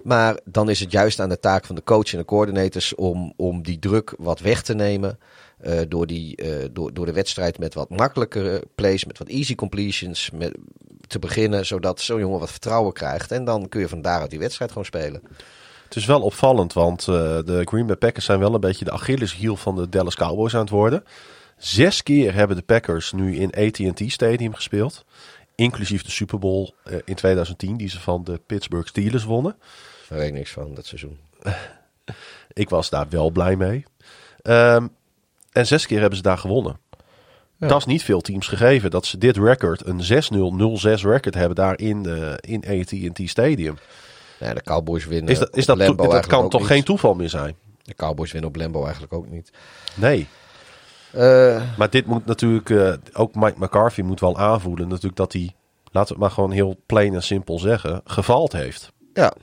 [0.04, 3.34] Maar dan is het juist aan de taak van de coach en de coördinators om,
[3.36, 5.20] om die druk wat weg te nemen.
[5.58, 6.38] eh, door, die,
[6.72, 10.30] door, door de wedstrijd met wat makkelijkere plays, met wat easy completions
[11.08, 11.66] te beginnen.
[11.66, 13.32] Zodat zo'n jongen wat vertrouwen krijgt.
[13.32, 15.22] En dan kun je van daaruit die wedstrijd gewoon spelen.
[15.88, 17.16] Het is wel opvallend, want eh,
[17.46, 20.62] de Green Bay Packers zijn wel een beetje de Achilleshiel van de Dallas Cowboys aan
[20.62, 21.04] het worden.
[21.58, 25.06] Zes keer hebben de Packers nu in AT&T Stadium gespeeld.
[25.56, 29.56] Inclusief de Super Bowl eh, in 2010, die ze van de Pittsburgh Steelers wonnen.
[30.10, 31.18] Daar weet ik niks van dat seizoen.
[32.54, 33.86] Ik was daar wel blij mee.
[34.42, 34.88] Ehm,
[35.52, 36.80] en zes keer hebben ze daar gewonnen.
[37.58, 41.80] Dat is niet veel teams gegeven dat ze dit record, een 6-0-0-6 record hebben daar
[41.80, 43.78] in, eh, in AT&T Stadium.
[44.40, 45.32] Ja, de Cowboys winnen.
[45.32, 46.70] Is dat, is dat, dat kan toch niet.
[46.70, 47.56] geen toeval meer zijn?
[47.84, 49.52] De Cowboys winnen op Lambo eigenlijk ook niet.
[49.96, 50.28] Nee.
[51.12, 55.56] Eh, Maar dit moet natuurlijk, eh, ook Mike McCarthy moet wel aanvoelen natuurlijk dat hij,
[55.84, 58.92] laten we het maar gewoon heel plain en simpel zeggen, gefaald heeft.
[59.14, 59.34] ja.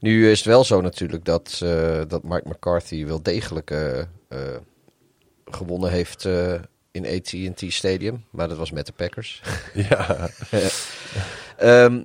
[0.00, 3.74] Nu is het wel zo natuurlijk dat, eh, dat Mike McCarthy wel degelijk
[5.44, 6.24] gewonnen heeft
[6.90, 8.24] in AT&T Stadium.
[8.30, 9.42] Maar dat was met de Packers.
[9.74, 10.28] Ja,
[11.56, 12.02] Ehm,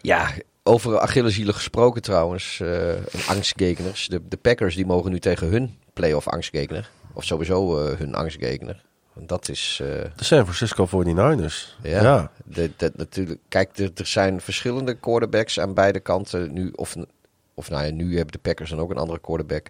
[0.00, 0.28] ja,
[0.66, 2.60] over Achilleshielen gesproken trouwens.
[2.60, 4.06] en angstgekeners.
[4.08, 6.90] De, de Packers die mogen nu tegen hun playoff angstgekener.
[7.12, 8.82] Of sowieso eh, hun angstgekener.
[9.12, 9.78] Want dat is...
[9.82, 11.82] eh, de San Francisco 49ers.
[11.82, 12.30] Ja, Ja.
[12.44, 13.40] De, de- natuurlijk.
[13.48, 16.72] Kijk, er, er zijn verschillende quarterbacks aan beide kanten nu.
[16.74, 16.94] Of,
[17.54, 19.66] of nou ja, nu hebben de Packers dan ook een andere quarterback.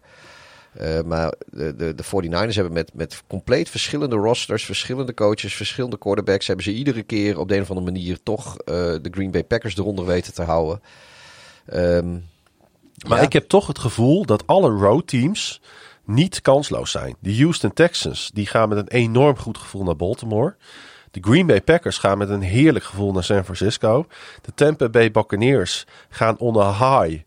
[0.76, 5.98] Eh, maar de, de, de 49ers hebben met, met compleet verschillende rosters, verschillende coaches, verschillende
[5.98, 6.46] quarterbacks.
[6.46, 9.44] Hebben ze iedere keer op de een of andere manier toch eh, de Green Bay
[9.44, 10.80] Packers eronder weten te houden.
[11.66, 12.12] Ehm,
[13.08, 13.24] Maar ja.
[13.24, 15.60] ik heb toch het gevoel dat alle roadteams
[16.04, 17.16] niet kansloos zijn.
[17.20, 20.56] De Houston Texans die gaan met een enorm goed gevoel naar Baltimore.
[21.10, 24.06] De Green Bay Packers gaan met een heerlijk gevoel naar San Francisco.
[24.42, 27.22] De Tampa Bay Buccaneers gaan on a high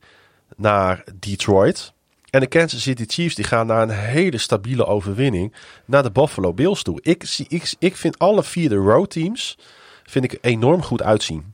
[0.56, 1.94] naar Detroit.
[2.30, 5.54] En de Kansas City Chiefs die gaan naar een hele stabiele overwinning
[5.86, 7.00] naar de Buffalo Bills toe.
[7.02, 9.58] Ik, zie, ik, ik vind alle vier de roadteams
[10.04, 11.54] vind ik enorm goed uitzien.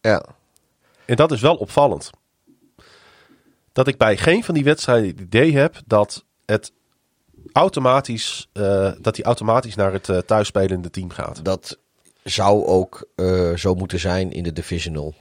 [0.00, 0.24] ja.
[1.04, 2.10] En dat is wel opvallend.
[3.72, 6.72] Dat ik bij geen van die wedstrijden het idee heb dat het
[7.52, 11.44] automatisch, eh, dat hij automatisch naar het eh, thuisspelende team gaat.
[11.44, 11.78] Dat
[12.22, 15.14] zou ook eh, zo moeten zijn in de divisional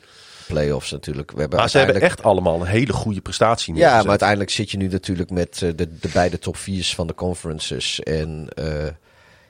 [0.53, 1.31] playoffs natuurlijk.
[1.31, 4.71] We hebben Maar ze hebben echt allemaal een hele goede prestatie Ja, maar uiteindelijk zit
[4.71, 7.99] je nu natuurlijk met eh, de, de beide top 4's van de conferences.
[7.99, 8.87] En eh,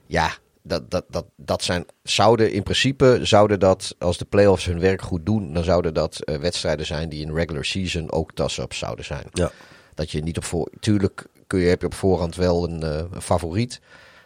[0.06, 0.32] ja,
[0.62, 5.02] dat, dat, dat, dat zijn, zouden in principe, zouden dat, als de playoffs hun werk
[5.02, 9.06] goed doen, dan zouden dat eh, wedstrijden zijn die in regular season ook toss-ups zouden
[9.06, 9.26] zijn.
[9.32, 9.52] Ja.
[9.94, 13.22] Dat je niet op voor, tuurlijk kun je, heb je op voorhand wel een, een
[13.22, 13.82] favoriet.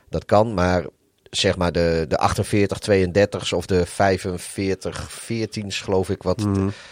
[0.09, 0.85] Dat kan, maar
[1.35, 6.47] zeg maar de, de 48 32's of de 45 14's geloof ik wat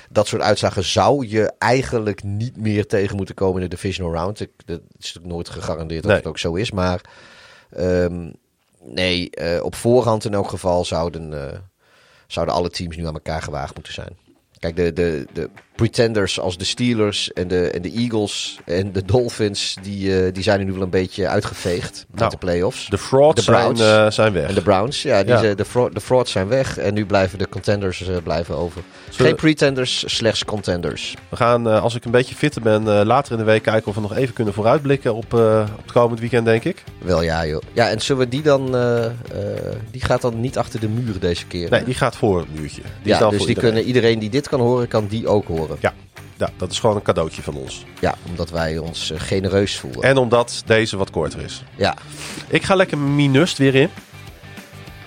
[0.10, 4.40] dat soort uitslagen zou je eigenlijk niet meer tegen moeten komen in de divisional round.
[4.40, 6.20] Ik, dat is natuurlijk nooit gegarandeerd dat Nee.
[6.20, 7.02] het ook zo is, maar
[7.76, 8.30] ehm,
[8.84, 11.58] nee, eh, op voorhand in elk geval zouden, eh,
[12.28, 14.18] zouden alle teams nu aan elkaar gewaagd moeten zijn.
[14.60, 15.50] Kijk, de, de, de
[15.82, 20.44] pretenders als de Steelers en de, en de Eagles en de Dolphins, die, eh, die
[20.44, 22.88] zijn nu wel een beetje uitgeveegd met Nou, de playoffs.
[22.90, 23.82] De frauds De zijn, Browns.
[23.82, 24.48] eh, zijn weg.
[24.50, 25.40] En de Browns, ja, die Ja.
[25.40, 28.82] Zijn, de, fraud, de frauds zijn weg en nu blijven de contenders eh, blijven over.
[29.10, 31.14] Zullen- Geen pretenders, slechts contenders.
[31.30, 34.02] We gaan, als ik een beetje fitter ben, later in de week kijken of we
[34.02, 36.84] nog even kunnen vooruitblikken op, op het komend weekend, denk ik.
[37.02, 37.62] Wel ja, joh.
[37.74, 38.66] Ja, en zullen we die dan...
[39.92, 41.70] die gaat dan niet achter de muur deze keer.
[41.70, 41.86] Nee, hè?
[41.86, 42.82] die gaat voor het muurtje.
[43.04, 43.56] Die ja, dus die iedereen.
[43.56, 45.71] kunnen, iedereen die dit kan horen, kan die ook horen.
[45.80, 45.94] Ja.
[46.38, 47.86] ja, dat is gewoon een cadeautje van ons.
[48.00, 50.02] Ja, omdat wij ons eh, genereus voelen.
[50.02, 51.64] En omdat deze wat korter is.
[51.76, 51.96] Ja,
[52.48, 53.90] Ik ga lekker minust weer in.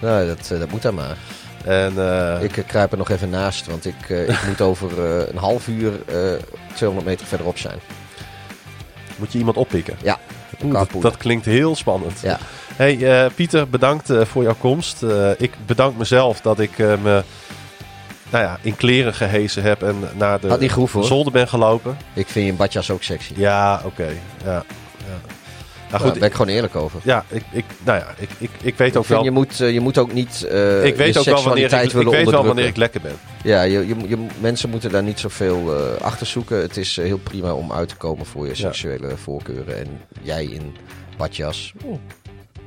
[0.01, 1.16] nou, dat, eh, dat moet dan maar.
[1.65, 4.99] En eh, Ik kruip er nog even naast, want ik, ik moet over
[5.31, 6.43] een half uur eh
[6.74, 7.78] 200 meter verderop zijn.
[9.16, 9.97] moet je iemand oppikken.
[10.03, 10.19] Ja,
[10.65, 12.20] Oeh, dat, klinkt heel spannend.
[12.20, 12.39] Ja.
[12.77, 15.03] Hey Pieter, bedankt voor jouw komst.
[15.39, 17.23] Ik bedank mezelf dat ik me
[18.35, 21.97] nou ja, in kleren gehezen heb en naar de niet zolder ben gelopen.
[22.15, 23.32] Ik vind je badjas ook sexy.
[23.36, 24.06] Ja, oké.
[24.44, 24.65] Ja,
[24.97, 25.20] ja.
[25.90, 27.01] Daar goed, ben ik gewoon eerlijk over.
[27.02, 29.24] Ja, ik, ik, nou ja, ik, ik, ik weet Ik ook wel...
[29.24, 31.93] je, moet, eh, je moet ook niet eh ik weet ook wel wanneer ik, ik
[31.93, 33.12] weet wel wanneer ik lekker ben.
[33.43, 36.61] Ja, je, je, je- mensen moeten daar niet zoveel eh achter zoeken.
[36.61, 39.78] Het is heel prima om uit te komen voor je seksuele voorkeuren.
[39.78, 40.77] En jij in
[41.16, 41.73] badjas.
[41.86, 41.98] oeh.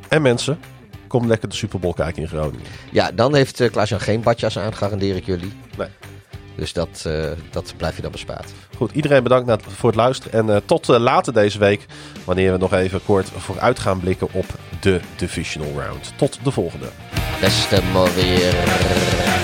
[0.07, 0.59] En mensen,
[1.07, 2.65] kom lekker de Super Bowl kijken in Groningen.
[2.91, 5.51] Ja, dan heeft uh, Klaas-Jan geen badjas aan, garandeer ik jullie.
[5.77, 5.87] Nee.
[6.57, 8.51] Dus dat, eh, dat blijf je dan bespaard.
[8.75, 10.39] Goed, iedereen bedankt voor het luisteren.
[10.39, 11.85] En eh, tot later deze week,
[12.23, 14.45] wanneer we nog even kort vooruit gaan blikken op
[14.79, 16.13] de Divisional Round.
[16.15, 16.87] Tot de volgende.
[17.41, 19.36] Beste maar weer.